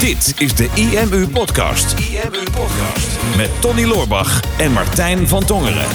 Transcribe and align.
Dit 0.00 0.34
is 0.38 0.54
de 0.54 0.70
IMU 0.74 1.28
Podcast. 1.28 1.98
IMU 1.98 2.42
Podcast. 2.52 3.36
Met 3.36 3.60
Tony 3.60 3.84
Loorbach 3.84 4.58
en 4.58 4.72
Martijn 4.72 5.28
van 5.28 5.44
Tongeren. 5.44 5.86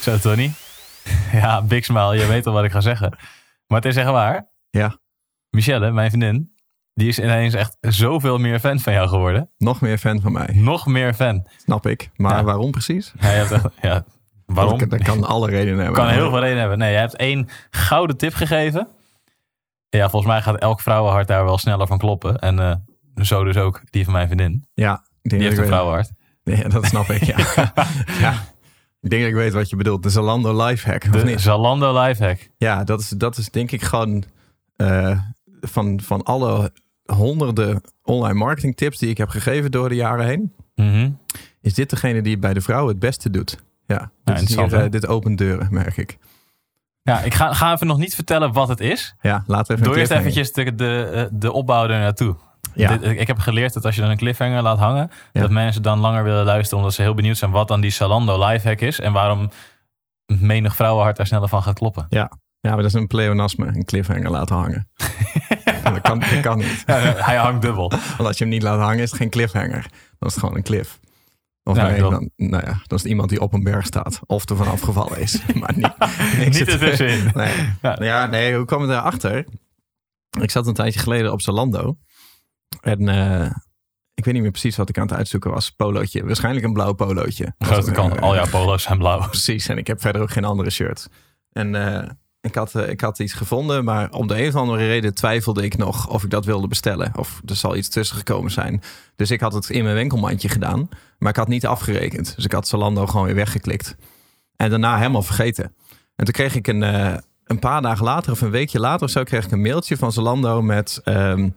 Zo, 0.00 0.18
Tony. 0.18 0.52
Ja, 1.32 1.62
big 1.62 1.84
smile. 1.84 2.16
Je 2.18 2.26
weet 2.26 2.46
al 2.46 2.52
wat 2.52 2.64
ik 2.64 2.70
ga 2.70 2.80
zeggen. 2.80 3.16
Maar 3.66 3.80
het 3.80 3.84
is 3.90 3.96
echt 3.96 4.10
waar. 4.10 4.50
Ja, 4.70 4.98
Michelle, 5.50 5.90
mijn 5.90 6.10
vriendin, 6.10 6.52
die 6.94 7.08
is 7.08 7.18
ineens 7.18 7.54
echt 7.54 7.76
zoveel 7.80 8.38
meer 8.38 8.58
fan 8.60 8.80
van 8.80 8.92
jou 8.92 9.08
geworden. 9.08 9.50
nog 9.58 9.80
meer 9.80 9.98
fan 9.98 10.20
van 10.20 10.32
mij. 10.32 10.48
Nog 10.52 10.86
meer 10.86 11.14
fan. 11.14 11.46
Snap 11.64 11.86
ik. 11.86 12.10
Maar 12.16 12.36
Ja. 12.36 12.42
waarom 12.44 12.70
precies? 12.70 13.12
Ja, 13.20 13.30
je 13.30 13.34
hebt 13.36 13.50
echt, 13.50 13.64
ja, 13.82 14.04
waarom? 14.46 14.78
Dat, 14.78 14.90
dat 14.90 15.02
kan 15.02 15.24
alle 15.24 15.50
redenen 15.50 15.78
hebben. 15.84 15.94
kan 15.94 16.08
heel 16.08 16.30
veel 16.30 16.40
redenen 16.40 16.60
hebben. 16.60 16.78
Nee, 16.78 16.92
je 16.92 16.98
hebt 16.98 17.16
één 17.16 17.48
gouden 17.70 18.16
tip 18.16 18.34
gegeven. 18.34 18.88
Ja, 19.98 20.10
volgens 20.10 20.32
mij 20.32 20.42
gaat 20.42 20.58
elk 20.58 20.80
vrouwenhart 20.80 21.28
daar 21.28 21.44
wel 21.44 21.58
sneller 21.58 21.86
van 21.86 21.98
kloppen. 21.98 22.38
En 22.38 22.58
eh, 22.58 22.74
zo 23.24 23.44
dus 23.44 23.56
ook 23.56 23.82
die 23.90 24.04
van 24.04 24.12
mijn 24.12 24.26
vriendin. 24.26 24.64
Ja, 24.74 25.04
Die 25.22 25.42
heeft 25.42 25.58
een 25.58 25.66
vrouwenhart. 25.66 26.10
Nee, 26.44 26.68
dat 26.68 26.84
snap 26.84 27.08
ik, 27.10 27.22
ja. 27.22 27.36
ja. 28.20 28.32
Ik 29.00 29.10
denk 29.10 29.22
dat 29.22 29.30
ik 29.30 29.36
weet 29.36 29.52
wat 29.52 29.70
je 29.70 29.76
bedoelt. 29.76 30.02
De 30.02 30.10
Zalando 30.10 30.64
lifehack, 30.64 31.12
De 31.12 31.24
niet? 31.24 31.40
Zalando 31.40 32.00
lifehack. 32.02 32.50
Ja, 32.56 32.84
dat 32.84 33.00
is, 33.00 33.08
dat 33.08 33.36
is 33.36 33.50
denk 33.50 33.70
ik 33.70 33.82
gewoon... 33.82 34.24
eh, 34.76 35.18
van, 35.60 36.00
van 36.00 36.22
alle 36.22 36.72
honderden 37.04 37.80
online 38.02 38.38
marketing 38.38 38.76
tips 38.76 38.98
die 38.98 39.08
ik 39.10 39.18
heb 39.18 39.28
gegeven 39.28 39.70
door 39.70 39.88
de 39.88 39.94
jaren 39.94 40.26
heen... 40.26 40.52
Mhm. 40.74 41.10
is 41.60 41.74
dit 41.74 41.90
degene 41.90 42.22
die 42.22 42.32
het 42.32 42.40
bij 42.40 42.54
de 42.54 42.60
vrouwen 42.60 42.90
het 42.90 42.98
beste 42.98 43.30
doet. 43.30 43.62
Ja, 43.86 44.10
dit, 44.24 44.48
hier, 44.48 44.74
eh, 44.74 44.90
dit 44.90 45.06
opent 45.06 45.38
deuren, 45.38 45.68
merk 45.70 45.96
ik. 45.96 46.18
Ja, 47.08 47.20
ik 47.20 47.34
ga, 47.34 47.52
ga 47.52 47.72
even 47.72 47.86
nog 47.86 47.98
niet 47.98 48.14
vertellen 48.14 48.52
wat 48.52 48.68
het 48.68 48.80
is. 48.80 49.14
Ja, 49.20 49.44
laten 49.46 49.66
we 49.66 49.72
even 49.72 49.84
Doe 49.92 49.98
eerst 50.00 50.10
eventjes 50.12 50.52
de, 50.52 50.74
de, 50.74 51.04
eh, 51.14 51.24
de 51.32 51.52
opbouw 51.52 51.82
er 51.82 51.88
naartoe. 52.00 52.36
Ja, 52.74 52.96
Dit- 52.96 53.20
ik 53.20 53.26
heb 53.26 53.38
geleerd 53.38 53.72
dat 53.74 53.84
als 53.84 53.94
je 53.94 54.00
dan 54.00 54.10
een 54.10 54.16
cliffhanger 54.16 54.62
laat 54.62 54.78
hangen, 54.78 55.10
Ja. 55.32 55.40
dat 55.40 55.50
mensen 55.50 55.82
dan 55.82 55.98
langer 55.98 56.24
willen 56.24 56.44
luisteren 56.44 56.78
omdat 56.78 56.94
ze 56.94 57.02
heel 57.02 57.14
benieuwd 57.14 57.36
zijn 57.36 57.50
wat 57.50 57.68
dan 57.68 57.80
die 57.80 57.90
Zalando 57.90 58.46
lifehack 58.46 58.80
is 58.80 59.00
en 59.00 59.12
waarom 59.12 59.50
menig 60.26 60.76
vrouwenhart 60.76 61.16
daar 61.16 61.26
sneller 61.26 61.48
van 61.48 61.62
gaat 61.62 61.74
kloppen. 61.78 62.06
ja, 62.08 62.30
maar 62.60 62.76
dat 62.76 62.84
is 62.84 62.92
een 62.92 63.06
pleonasme. 63.06 63.66
Een 63.66 63.84
cliffhanger 63.84 64.30
laten 64.30 64.56
hangen. 64.56 64.88
dat, 65.84 66.00
kan, 66.00 66.18
dat 66.18 66.40
kan 66.40 66.58
niet. 66.58 66.82
Ja, 66.86 66.94
hij 67.16 67.36
hangt 67.36 67.62
dubbel. 67.62 67.88
Want 67.90 68.28
als 68.28 68.38
je 68.38 68.44
hem 68.44 68.52
niet 68.52 68.62
laat 68.62 68.80
hangen, 68.80 68.98
is 69.02 69.10
het 69.10 69.20
geen 69.20 69.30
cliffhanger. 69.30 69.82
Dan 70.18 70.28
is 70.28 70.34
het 70.34 70.38
gewoon 70.38 70.56
een 70.56 70.62
cliff. 70.62 70.98
Of 71.66 71.76
Ja, 71.76 71.88
nee, 71.88 72.00
dan, 72.00 72.30
nou 72.36 72.66
ja, 72.66 72.72
dan 72.72 72.98
is 72.98 73.02
het 73.02 73.04
iemand 73.04 73.28
die 73.28 73.40
op 73.40 73.52
een 73.52 73.62
berg 73.62 73.86
staat. 73.86 74.20
Of 74.26 74.48
er 74.48 74.56
vanaf 74.56 74.80
gevallen 74.80 75.20
is. 75.20 75.46
maar 75.60 75.72
niet, 75.76 75.94
Niet 76.58 76.68
ertussenin. 76.68 77.30
Nee. 77.34 77.56
Ja. 77.56 77.94
Nou 77.94 78.04
ja, 78.04 78.26
nee, 78.26 78.56
hoe 78.56 78.64
kwam 78.64 78.82
ik 78.82 78.88
daarachter? 78.88 79.46
Ik 80.40 80.50
zat 80.50 80.66
een 80.66 80.74
tijdje 80.74 81.00
geleden 81.00 81.32
op 81.32 81.40
Zalando. 81.40 81.96
En 82.80 83.08
eh, 83.08 83.50
ik 84.14 84.24
weet 84.24 84.34
niet 84.34 84.42
meer 84.42 84.50
precies 84.50 84.76
wat 84.76 84.88
ik 84.88 84.98
aan 84.98 85.06
het 85.06 85.16
uitzoeken 85.16 85.50
was. 85.50 85.70
Polootje. 85.70 86.24
Waarschijnlijk 86.24 86.66
een 86.66 86.72
blauw 86.72 86.92
polootje. 86.92 87.54
Grote 87.58 87.90
kant, 87.90 88.14
eh, 88.14 88.22
al 88.22 88.34
jouw 88.34 88.48
polo's 88.48 88.82
zijn 88.82 88.98
blauw. 88.98 89.28
Precies, 89.28 89.68
en 89.68 89.78
ik 89.78 89.86
heb 89.86 90.00
verder 90.00 90.22
ook 90.22 90.30
geen 90.30 90.44
andere 90.44 90.70
shirt. 90.70 91.08
En 91.52 91.74
eh, 91.74 92.10
ik, 92.44 92.54
had, 92.54 92.74
eh, 92.74 92.88
ik 92.88 93.00
had 93.00 93.18
iets 93.18 93.32
gevonden, 93.32 93.84
maar 93.84 94.10
om 94.10 94.26
de 94.26 94.42
een 94.42 94.48
of 94.48 94.54
andere 94.54 94.86
reden 94.86 95.14
twijfelde 95.14 95.64
ik 95.64 95.76
nog 95.76 96.08
of 96.08 96.24
ik 96.24 96.30
dat 96.30 96.44
wilde 96.44 96.68
bestellen. 96.68 97.12
Of 97.16 97.40
er 97.46 97.56
zal 97.56 97.76
iets 97.76 97.88
tussen 97.88 98.16
gekomen 98.16 98.50
zijn. 98.50 98.82
Dus 99.16 99.30
ik 99.30 99.40
had 99.40 99.52
het 99.52 99.70
in 99.70 99.84
mijn 99.84 99.94
winkelmandje 99.94 100.48
gedaan, 100.48 100.88
maar 101.18 101.30
ik 101.30 101.36
had 101.36 101.48
niet 101.48 101.66
afgerekend. 101.66 102.34
Dus 102.36 102.44
ik 102.44 102.52
had 102.52 102.68
Zalando 102.68 103.06
gewoon 103.06 103.26
weer 103.26 103.34
weggeklikt. 103.34 103.96
En 104.56 104.70
daarna 104.70 104.96
helemaal 104.96 105.22
vergeten. 105.22 105.74
En 106.16 106.24
toen 106.24 106.34
kreeg 106.34 106.54
ik 106.54 106.66
een, 106.66 106.82
eh, 106.82 107.16
een 107.44 107.58
paar 107.58 107.82
dagen 107.82 108.04
later 108.04 108.32
of 108.32 108.40
een 108.40 108.50
weekje 108.50 108.80
later 108.80 109.10
zo, 109.10 109.22
kreeg 109.22 109.44
ik 109.44 109.52
een 109.52 109.62
mailtje 109.62 109.96
van 109.96 110.12
Zalando 110.12 110.62
met... 110.62 111.00
ehm, 111.04 111.48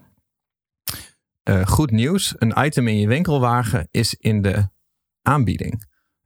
eh, 1.43 1.67
goed 1.67 1.91
nieuws, 1.91 2.33
een 2.37 2.53
item 2.65 2.87
in 2.87 2.99
je 2.99 3.07
winkelwagen 3.07 3.87
is 3.91 4.13
in 4.13 4.41
de 4.41 4.69
aanbieding. 5.21 5.85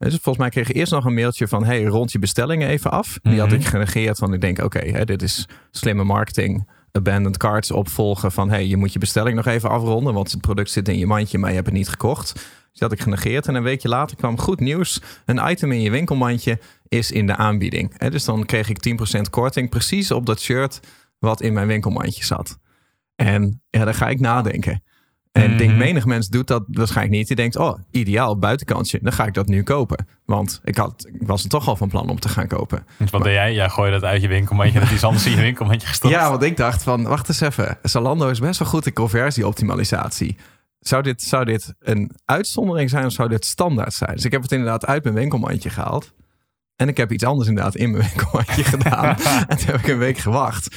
Dus 0.09 0.13
volgens 0.13 0.37
mij 0.37 0.49
kreeg 0.49 0.69
ik 0.69 0.75
eerst 0.75 0.91
nog 0.91 1.05
een 1.05 1.13
mailtje 1.13 1.47
van... 1.47 1.63
hey, 1.65 1.83
rond 1.83 2.11
je 2.11 2.19
bestellingen 2.19 2.67
even 2.67 2.91
af. 2.91 3.19
Die 3.21 3.39
had 3.39 3.47
Mhm. 3.49 3.59
ik 3.59 3.65
genegeerd, 3.65 4.19
want 4.19 4.33
ik 4.33 4.41
denk... 4.41 4.59
oké, 4.63 5.05
dit 5.05 5.21
is 5.21 5.47
slimme 5.71 6.03
marketing. 6.03 6.69
Abandoned 6.91 7.37
carts 7.37 7.71
opvolgen 7.71 8.31
van... 8.31 8.49
hey, 8.49 8.67
je 8.67 8.77
moet 8.77 8.93
je 8.93 8.99
bestelling 8.99 9.35
nog 9.35 9.45
even 9.45 9.69
afronden... 9.69 10.13
want 10.13 10.31
het 10.31 10.41
product 10.41 10.69
zit 10.69 10.87
in 10.87 10.97
je 10.97 11.05
mandje, 11.05 11.37
maar 11.37 11.49
je 11.49 11.55
hebt 11.55 11.67
het 11.67 11.75
niet 11.77 11.89
gekocht. 11.89 12.33
Dus 12.33 12.79
die 12.79 12.87
had 12.87 12.91
ik 12.91 12.99
genegeerd. 13.01 13.47
En 13.47 13.55
een 13.55 13.63
weekje 13.63 13.87
later 13.89 14.17
kwam 14.17 14.37
goed 14.39 14.59
nieuws. 14.59 15.01
Een 15.25 15.49
item 15.51 15.71
in 15.71 15.81
je 15.81 15.89
winkelmandje 15.91 16.59
is 16.87 17.11
in 17.11 17.27
de 17.27 17.35
aanbieding. 17.35 17.97
Dus 18.09 18.25
dan 18.25 18.45
kreeg 18.45 18.69
ik 18.69 18.77
10% 19.17 19.21
korting 19.29 19.69
precies 19.69 20.11
op 20.11 20.25
dat 20.25 20.39
shirt... 20.41 20.79
wat 21.19 21.41
in 21.41 21.53
mijn 21.53 21.67
winkelmandje 21.67 22.25
zat. 22.25 22.57
En 23.15 23.61
ja, 23.69 23.85
dan 23.85 23.93
ga 23.95 24.07
ik 24.09 24.19
nadenken. 24.19 24.83
En 25.31 25.51
ik 25.51 25.57
denk, 25.57 25.69
Mhm. 25.69 25.79
menig 25.79 26.05
mens 26.05 26.27
doet 26.27 26.47
dat 26.47 26.63
waarschijnlijk 26.67 27.17
niet. 27.17 27.27
Die 27.27 27.35
denkt, 27.35 27.55
oh, 27.55 27.79
ideaal, 27.91 28.37
buitenkantje. 28.37 28.99
Dan 29.01 29.13
ga 29.13 29.25
ik 29.25 29.33
dat 29.33 29.47
nu 29.47 29.63
kopen. 29.63 30.07
Want 30.25 30.61
ik, 30.63 30.77
had, 30.77 31.09
ik 31.13 31.27
was 31.27 31.43
er 31.43 31.49
toch 31.49 31.67
al 31.67 31.75
van 31.75 31.89
plan 31.89 32.09
om 32.09 32.19
te 32.19 32.29
gaan 32.29 32.47
kopen. 32.47 32.85
Dus 32.97 33.09
wat 33.09 33.23
deed 33.23 33.33
jij? 33.33 33.53
Jij 33.53 33.69
gooide 33.69 33.99
dat 33.99 34.09
uit 34.09 34.21
je 34.21 34.27
winkelmandje, 34.27 34.79
dat 34.79 34.91
is 34.91 35.03
anders 35.03 35.25
in 35.25 35.31
je 35.31 35.41
winkelmandje 35.41 35.87
gestopt. 35.93 36.13
Ja, 36.13 36.29
want 36.29 36.43
ik 36.43 36.57
dacht 36.57 36.83
van, 36.83 37.03
wacht 37.03 37.27
eens 37.29 37.41
even. 37.41 37.77
Zalando 37.81 38.29
is 38.29 38.39
best 38.39 38.59
wel 38.59 38.67
goed 38.67 38.85
in 38.85 38.93
conversieoptimalisatie. 38.93 40.35
Zou 40.79 41.03
dit, 41.03 41.21
zou 41.21 41.45
dit 41.45 41.73
een 41.79 42.11
uitzondering 42.25 42.89
zijn 42.89 43.05
of 43.05 43.11
zou 43.11 43.29
dit 43.29 43.45
standaard 43.45 43.93
zijn? 43.93 44.15
Dus 44.15 44.25
ik 44.25 44.31
heb 44.31 44.41
het 44.41 44.51
inderdaad 44.51 44.85
uit 44.85 45.03
mijn 45.03 45.15
winkelmandje 45.15 45.69
gehaald. 45.69 46.13
En 46.75 46.87
ik 46.87 46.97
heb 46.97 47.11
iets 47.11 47.23
anders 47.23 47.49
inderdaad 47.49 47.75
in 47.75 47.91
mijn 47.91 48.03
winkelmandje 48.03 48.63
gedaan. 48.63 49.15
en 49.47 49.57
toen 49.57 49.65
heb 49.67 49.75
ik 49.79 49.87
een 49.87 49.97
week 49.97 50.17
gewacht. 50.17 50.75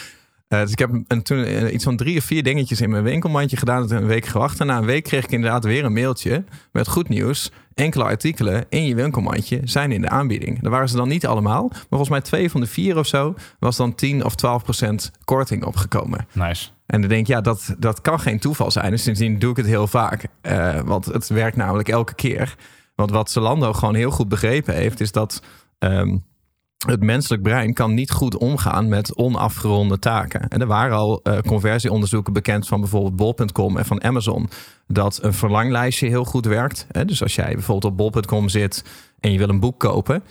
Eh, 0.48 0.60
dus 0.60 0.70
ik 0.70 0.78
heb 0.78 0.90
een, 1.08 1.22
toen 1.22 1.44
eh, 1.44 1.72
iets 1.72 1.84
van 1.84 1.96
drie 1.96 2.18
of 2.18 2.24
vier 2.24 2.42
dingetjes 2.42 2.80
in 2.80 2.90
mijn 2.90 3.02
winkelmandje 3.02 3.56
gedaan. 3.56 3.82
En 3.82 3.88
toen 3.88 3.96
een 3.96 4.06
week 4.06 4.26
gewacht. 4.26 4.60
En 4.60 4.66
na 4.66 4.78
een 4.78 4.84
week 4.84 5.04
kreeg 5.04 5.24
ik 5.24 5.30
inderdaad 5.30 5.64
weer 5.64 5.84
een 5.84 5.92
mailtje 5.92 6.44
met 6.72 6.88
goed 6.88 7.08
nieuws. 7.08 7.52
Enkele 7.74 8.04
artikelen 8.04 8.64
in 8.68 8.86
je 8.86 8.94
winkelmandje 8.94 9.60
zijn 9.64 9.92
in 9.92 10.00
de 10.00 10.08
aanbieding. 10.08 10.60
Daar 10.60 10.70
waren 10.70 10.88
ze 10.88 10.96
dan 10.96 11.08
niet 11.08 11.26
allemaal. 11.26 11.68
Maar 11.68 11.84
volgens 11.88 12.10
mij 12.10 12.20
twee 12.20 12.50
van 12.50 12.60
de 12.60 12.66
vier 12.66 12.98
of 12.98 13.06
zo 13.06 13.34
was 13.58 13.76
dan 13.76 13.94
10 13.94 14.24
of 14.24 14.34
12 14.34 14.62
procent 14.62 15.10
korting 15.24 15.64
opgekomen. 15.64 16.26
Nice. 16.32 16.70
En 16.86 17.00
dan 17.00 17.10
denk 17.10 17.20
ik, 17.20 17.26
ja, 17.26 17.40
dat, 17.40 17.74
dat 17.78 18.00
kan 18.00 18.20
geen 18.20 18.38
toeval 18.38 18.70
zijn. 18.70 18.90
Dus 18.90 19.02
sindsdien 19.02 19.38
doe 19.38 19.50
ik 19.50 19.56
het 19.56 19.66
heel 19.66 19.86
vaak. 19.86 20.26
Eh, 20.40 20.80
want 20.80 21.04
het 21.04 21.28
werkt 21.28 21.56
namelijk 21.56 21.88
elke 21.88 22.14
keer. 22.14 22.54
Want 22.94 23.10
wat 23.10 23.30
Zalando 23.30 23.72
gewoon 23.72 23.94
heel 23.94 24.10
goed 24.10 24.28
begrepen 24.28 24.74
heeft, 24.74 25.00
is 25.00 25.12
dat 25.12 25.42
ehm, 25.78 26.16
het 26.90 27.02
menselijk 27.02 27.42
brein 27.42 27.72
kan 27.72 27.94
niet 27.94 28.10
goed 28.10 28.36
omgaan 28.36 28.88
met 28.88 29.16
onafgeronde 29.16 29.98
taken. 29.98 30.48
En 30.48 30.60
er 30.60 30.66
waren 30.66 30.96
al 30.96 31.20
eh, 31.22 31.38
conversieonderzoeken 31.38 32.32
bekend 32.32 32.66
van 32.66 32.80
bijvoorbeeld 32.80 33.16
bol.com 33.16 33.76
en 33.76 33.84
van 33.84 34.04
Amazon. 34.04 34.48
Dat 34.86 35.18
een 35.22 35.32
verlanglijstje 35.34 36.08
heel 36.08 36.24
goed 36.24 36.46
werkt. 36.46 36.86
Hè? 36.90 37.04
Dus 37.04 37.22
als 37.22 37.34
jij 37.34 37.52
bijvoorbeeld 37.52 37.92
op 37.92 37.96
bol.com 37.96 38.48
zit 38.48 38.84
en 39.20 39.32
je 39.32 39.38
wil 39.38 39.48
een 39.48 39.60
boek 39.60 39.80
kopen. 39.80 40.22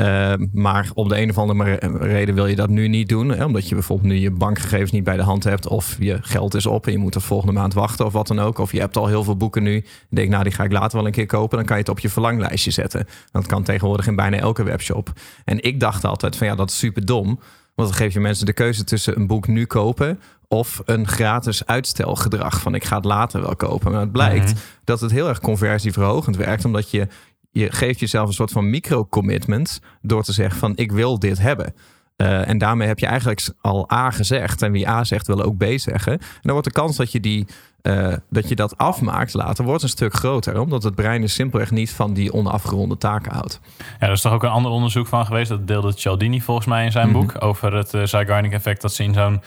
Uh, 0.00 0.32
maar 0.52 0.90
om 0.94 1.08
de 1.08 1.20
een 1.20 1.30
of 1.30 1.38
andere 1.38 1.74
reden 2.00 2.34
wil 2.34 2.46
je 2.46 2.56
dat 2.56 2.68
nu 2.68 2.88
niet 2.88 3.08
doen. 3.08 3.28
Hè? 3.28 3.44
Omdat 3.44 3.68
je 3.68 3.74
bijvoorbeeld 3.74 4.08
nu 4.08 4.18
je 4.18 4.30
bankgegevens 4.30 4.90
niet 4.90 5.04
bij 5.04 5.16
de 5.16 5.22
hand 5.22 5.44
hebt. 5.44 5.66
Of 5.66 5.96
je 5.98 6.18
geld 6.20 6.54
is 6.54 6.66
op 6.66 6.86
en 6.86 6.92
je 6.92 6.98
moet 6.98 7.12
de 7.12 7.20
volgende 7.20 7.52
maand 7.52 7.74
wachten 7.74 8.06
of 8.06 8.12
wat 8.12 8.26
dan 8.26 8.38
ook. 8.38 8.58
Of 8.58 8.72
je 8.72 8.80
hebt 8.80 8.96
al 8.96 9.06
heel 9.06 9.24
veel 9.24 9.36
boeken 9.36 9.62
nu. 9.62 9.74
Je 9.74 9.84
denkt, 10.08 10.30
nou 10.30 10.42
die 10.42 10.52
ga 10.52 10.64
ik 10.64 10.72
later 10.72 10.96
wel 10.96 11.06
een 11.06 11.12
keer 11.12 11.26
kopen. 11.26 11.56
Dan 11.56 11.66
kan 11.66 11.76
je 11.76 11.82
het 11.82 11.90
op 11.90 11.98
je 11.98 12.08
verlanglijstje 12.08 12.70
zetten. 12.70 13.06
Dat 13.32 13.46
kan 13.46 13.62
tegenwoordig 13.62 14.06
in 14.06 14.16
bijna 14.16 14.36
elke 14.36 14.62
webshop. 14.62 15.12
En 15.44 15.62
ik 15.62 15.80
dacht 15.80 16.04
altijd 16.04 16.36
van 16.36 16.46
ja, 16.46 16.54
dat 16.54 16.70
is 16.70 16.78
super 16.78 17.06
dom. 17.06 17.40
Want 17.74 17.88
dan 17.88 17.94
geef 17.94 18.12
je 18.12 18.20
mensen 18.20 18.46
de 18.46 18.52
keuze 18.52 18.84
tussen 18.84 19.16
een 19.16 19.26
boek 19.26 19.46
nu 19.46 19.64
kopen 19.64 20.20
of 20.48 20.82
een 20.84 21.08
gratis 21.08 21.66
uitstelgedrag 21.66 22.60
van 22.60 22.74
ik 22.74 22.84
ga 22.84 22.96
het 22.96 23.04
later 23.04 23.40
wel 23.40 23.56
kopen. 23.56 23.92
Maar 23.92 24.00
het 24.00 24.12
blijkt 24.12 24.46
mm-hmm. 24.46 24.62
dat 24.84 25.00
het 25.00 25.10
heel 25.10 25.28
erg 25.28 25.40
conversieverhogend 25.40 26.36
werkt, 26.36 26.64
omdat 26.64 26.90
je 26.90 27.08
je 27.50 27.72
geeft 27.72 28.00
jezelf 28.00 28.28
een 28.28 28.34
soort 28.34 28.52
van 28.52 28.70
micro-commitment 28.70 29.80
door 30.02 30.22
te 30.22 30.32
zeggen 30.32 30.58
van 30.58 30.72
ik 30.76 30.92
wil 30.92 31.18
dit 31.18 31.38
hebben. 31.38 31.74
Uh, 32.16 32.48
en 32.48 32.58
daarmee 32.58 32.88
heb 32.88 32.98
je 32.98 33.06
eigenlijk 33.06 33.48
al 33.60 33.92
A 33.92 34.10
gezegd. 34.10 34.62
En 34.62 34.72
wie 34.72 34.88
A 34.88 35.04
zegt, 35.04 35.26
wil 35.26 35.42
ook 35.42 35.56
B 35.56 35.64
zeggen. 35.74 36.12
En 36.12 36.40
dan 36.40 36.52
wordt 36.52 36.66
de 36.66 36.72
kans 36.72 36.96
dat 36.96 37.12
je, 37.12 37.20
die, 37.20 37.46
uh, 37.82 38.14
dat, 38.30 38.48
je 38.48 38.54
dat 38.54 38.78
afmaakt 38.78 39.34
later 39.34 39.64
wordt 39.64 39.82
een 39.82 39.88
stuk 39.88 40.14
groter. 40.14 40.60
Omdat 40.60 40.82
het 40.82 40.94
brein 40.94 41.20
dus 41.20 41.34
simpelweg 41.34 41.70
niet 41.70 41.90
van 41.90 42.14
die 42.14 42.32
onafgeronde 42.32 42.96
taken 42.96 43.32
houdt. 43.32 43.60
Ja, 43.78 44.06
er 44.06 44.12
is 44.12 44.20
toch 44.20 44.32
ook 44.32 44.42
een 44.42 44.50
ander 44.50 44.70
onderzoek 44.70 45.06
van 45.06 45.26
geweest. 45.26 45.48
Dat 45.48 45.66
deelde 45.66 45.92
Cialdini 45.96 46.40
volgens 46.40 46.66
mij 46.66 46.84
in 46.84 46.92
zijn 46.92 47.08
mm-hmm. 47.08 47.26
boek. 47.26 47.42
Over 47.42 47.74
het 47.74 47.94
uh, 47.94 48.04
Zeigarnik 48.04 48.52
effect. 48.52 48.80
Dat 48.80 48.94
ze 48.94 49.02
in 49.02 49.14
zo'n 49.14 49.42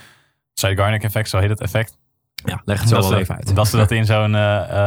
Zeigarnik 0.53 1.03
effect, 1.03 1.29
zo 1.29 1.37
heet 1.37 1.49
het 1.49 1.61
effect. 1.61 1.97
Ja, 2.45 2.61
leg 2.65 2.79
het 2.79 2.89
zo 2.89 2.95
wel 2.95 3.15
even 3.15 3.35
uit. 3.35 3.55
Dat 3.55 3.67
ze 3.67 3.77
dat 3.77 3.91
in 3.91 4.05
zo'n, 4.05 4.35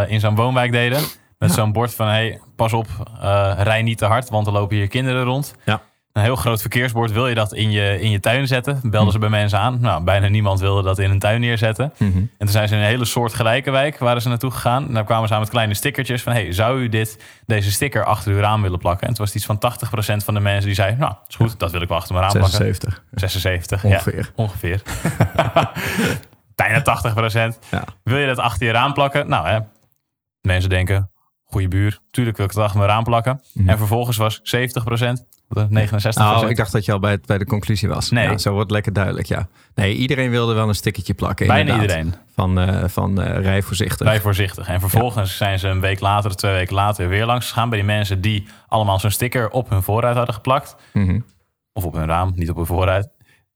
in 0.09 0.21
zo'n 0.21 0.35
woonwijk 0.35 0.73
deden. 0.73 1.01
Met 1.39 1.49
ja. 1.49 1.55
zo'n 1.55 1.73
bord 1.73 1.95
van, 1.95 2.07
hey, 2.07 2.41
pas 2.57 2.73
op, 2.73 2.87
uh, 3.23 3.53
rij 3.59 3.83
niet 3.83 3.99
te 3.99 4.05
hard, 4.05 4.29
want 4.29 4.47
er 4.47 4.53
lopen 4.53 4.77
hier 4.77 4.89
kinderen 4.89 5.25
rond. 5.25 5.55
Ja. 5.65 5.81
Een 6.13 6.23
heel 6.23 6.37
groot 6.37 6.61
verkeersbord, 6.61 7.13
wil 7.13 7.29
je 7.29 7.35
dat 7.35 7.55
in 7.55 7.71
je, 7.71 8.01
in 8.01 8.11
je 8.11 8.21
tuin 8.21 8.47
zetten? 8.47 8.81
Belden 8.83 9.13
ze 9.13 9.19
bij 9.19 9.29
mensen 9.29 9.59
aan. 9.59 9.81
Nou, 9.81 10.03
bijna 10.03 10.29
niemand 10.29 10.61
wilde 10.61 10.83
dat 10.83 10.99
in 10.99 11.11
een 11.11 11.19
tuin 11.19 11.41
neerzetten. 11.41 11.93
Mm-hmm. 11.99 12.21
En 12.21 12.31
toen 12.39 12.49
zijn 12.49 12.69
ze 12.69 12.75
in 12.75 12.81
een 12.81 12.87
hele 12.87 13.05
soort 13.05 13.35
gelijke 13.35 13.71
wijk, 13.71 13.99
waren 13.99 14.23
ze 14.23 14.29
naartoe 14.29 14.51
gegaan. 14.51 14.87
En 14.87 14.95
daar 14.95 15.05
kwamen 15.05 15.29
ze 15.29 15.35
aan 15.35 15.41
met 15.41 15.49
kleine 15.49 15.75
stickertjes 15.75 16.23
van, 16.23 16.33
hey, 16.33 16.53
zou 16.53 16.81
u 16.81 16.89
dit, 16.89 17.25
deze 17.47 17.73
sticker 17.73 18.05
achter 18.05 18.33
uw 18.33 18.41
raam 18.41 18.63
willen 18.63 18.79
plakken? 18.79 19.07
En 19.07 19.15
toen 19.15 19.25
was 19.25 19.35
het 19.35 19.45
iets 19.45 19.59
van 19.61 20.21
80% 20.21 20.25
van 20.25 20.35
de 20.35 20.41
mensen 20.41 20.67
die 20.67 20.75
zeiden, 20.75 20.99
nou, 20.99 21.15
is 21.29 21.35
goed, 21.35 21.59
dat 21.59 21.71
wil 21.71 21.81
ik 21.81 21.89
wel 21.89 21.97
achter 21.97 22.15
mijn 22.15 22.27
raam 22.27 22.43
76. 22.43 22.89
plakken. 22.89 23.19
76. 23.21 23.81
76, 23.81 23.85
ongeveer. 23.85 24.33
Ja, 24.37 24.43
ongeveer. 24.43 24.83
bijna 26.65 26.83
80 26.83 27.59
Ja. 27.71 27.85
Wil 28.03 28.19
je 28.19 28.27
dat 28.27 28.39
achter 28.39 28.67
je 28.67 28.73
raam 28.73 28.93
plakken? 28.93 29.29
Nou, 29.29 29.49
hè, 29.49 29.59
mensen 30.41 30.71
denken, 30.71 31.11
goede 31.61 31.77
buur, 31.77 31.99
tuurlijk 32.11 32.37
wil 32.37 32.47
ik 32.47 32.53
het 32.53 32.61
achter 32.63 32.79
mijn 32.79 32.91
raam 32.91 33.05
plakken. 33.05 33.41
Mhm. 33.53 33.69
En 33.69 33.79
vervolgens 33.79 34.17
was 34.17 34.41
70% 34.43 35.25
69 35.69 36.43
Oh, 36.43 36.51
ik 36.51 36.57
dacht 36.57 36.73
dat 36.73 36.85
je 36.85 36.93
al 36.93 36.99
bij, 36.99 37.11
het- 37.11 37.27
bij 37.27 37.39
de 37.39 37.45
conclusie 37.45 37.89
was. 37.89 38.11
Nee. 38.11 38.29
Ja, 38.29 38.39
zo 38.39 38.53
wordt 38.53 38.71
lekker 38.71 38.93
duidelijk, 38.93 39.27
ja. 39.27 39.49
Nee, 39.75 39.95
iedereen 39.95 40.31
wilde 40.31 40.55
wel 40.55 40.69
een 40.69 40.75
stickertje 40.75 41.15
plakken. 41.15 41.47
Bijna 41.47 41.73
inderdaad. 41.73 41.97
iedereen. 41.97 42.21
Van, 42.35 42.59
eh 42.61 42.89
van 42.89 43.21
eh 43.23 43.41
rij 43.43 43.63
voorzichtig. 43.63 44.07
Rij 44.07 44.21
voorzichtig. 44.21 44.69
En 44.69 44.81
vervolgens 44.81 45.37
zijn 45.37 45.59
ze 45.59 45.69
een 45.69 45.81
week 45.81 46.01
later, 46.01 46.37
twee 46.37 46.53
weken 46.53 46.75
later 46.75 47.09
weer 47.09 47.27
langs 47.27 47.49
gegaan 47.49 47.69
bij 47.69 47.79
die 47.79 47.87
mensen 47.87 48.21
die 48.21 48.47
allemaal 48.69 48.99
zo'n 49.01 49.11
sticker 49.11 49.51
op 49.51 49.71
hun 49.71 49.83
voorruit 49.83 50.17
hadden 50.17 50.35
geplakt. 50.35 50.77
Mhm. 50.93 51.21
Of 51.73 51.85
op 51.85 51.95
hun 51.95 52.07
raam, 52.07 52.33
niet 52.35 52.51
op 52.51 52.57
hun 52.57 52.67
voorruit. 52.67 53.09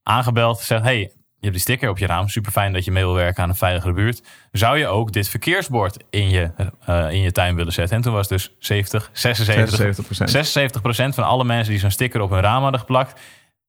Aangebeld, 0.03 0.59
zegt 0.59 0.83
hey, 0.83 1.11
je 1.41 1.47
hebt 1.47 1.53
die 1.53 1.61
sticker 1.61 1.89
op 1.89 1.97
je 1.97 2.05
raam. 2.05 2.27
Super 2.27 2.51
fijn 2.51 2.73
dat 2.73 2.85
je 2.85 2.91
mee 2.91 3.03
wil 3.03 3.13
werken 3.13 3.43
aan 3.43 3.49
een 3.49 3.55
veiligere 3.55 3.93
buurt. 3.93 4.21
Zou 4.51 4.77
je 4.77 4.87
ook 4.87 5.11
dit 5.11 5.29
verkeersbord 5.29 5.97
in 6.09 6.29
je, 6.29 6.51
eh, 6.85 7.11
in 7.11 7.21
je 7.21 7.31
tuin 7.31 7.55
willen 7.55 7.73
zetten? 7.73 7.95
En 7.97 8.01
toen 8.03 8.13
was 8.13 8.29
het 8.29 8.37
dus 8.37 8.55
70, 8.59 9.09
76, 9.13 9.77
76%. 9.77 10.29
76% 10.29 11.15
van 11.15 11.23
alle 11.23 11.43
mensen 11.43 11.71
die 11.71 11.79
zo'n 11.79 11.91
sticker 11.91 12.21
op 12.21 12.29
hun 12.29 12.41
raam 12.41 12.61
hadden 12.61 12.79
geplakt, 12.79 13.19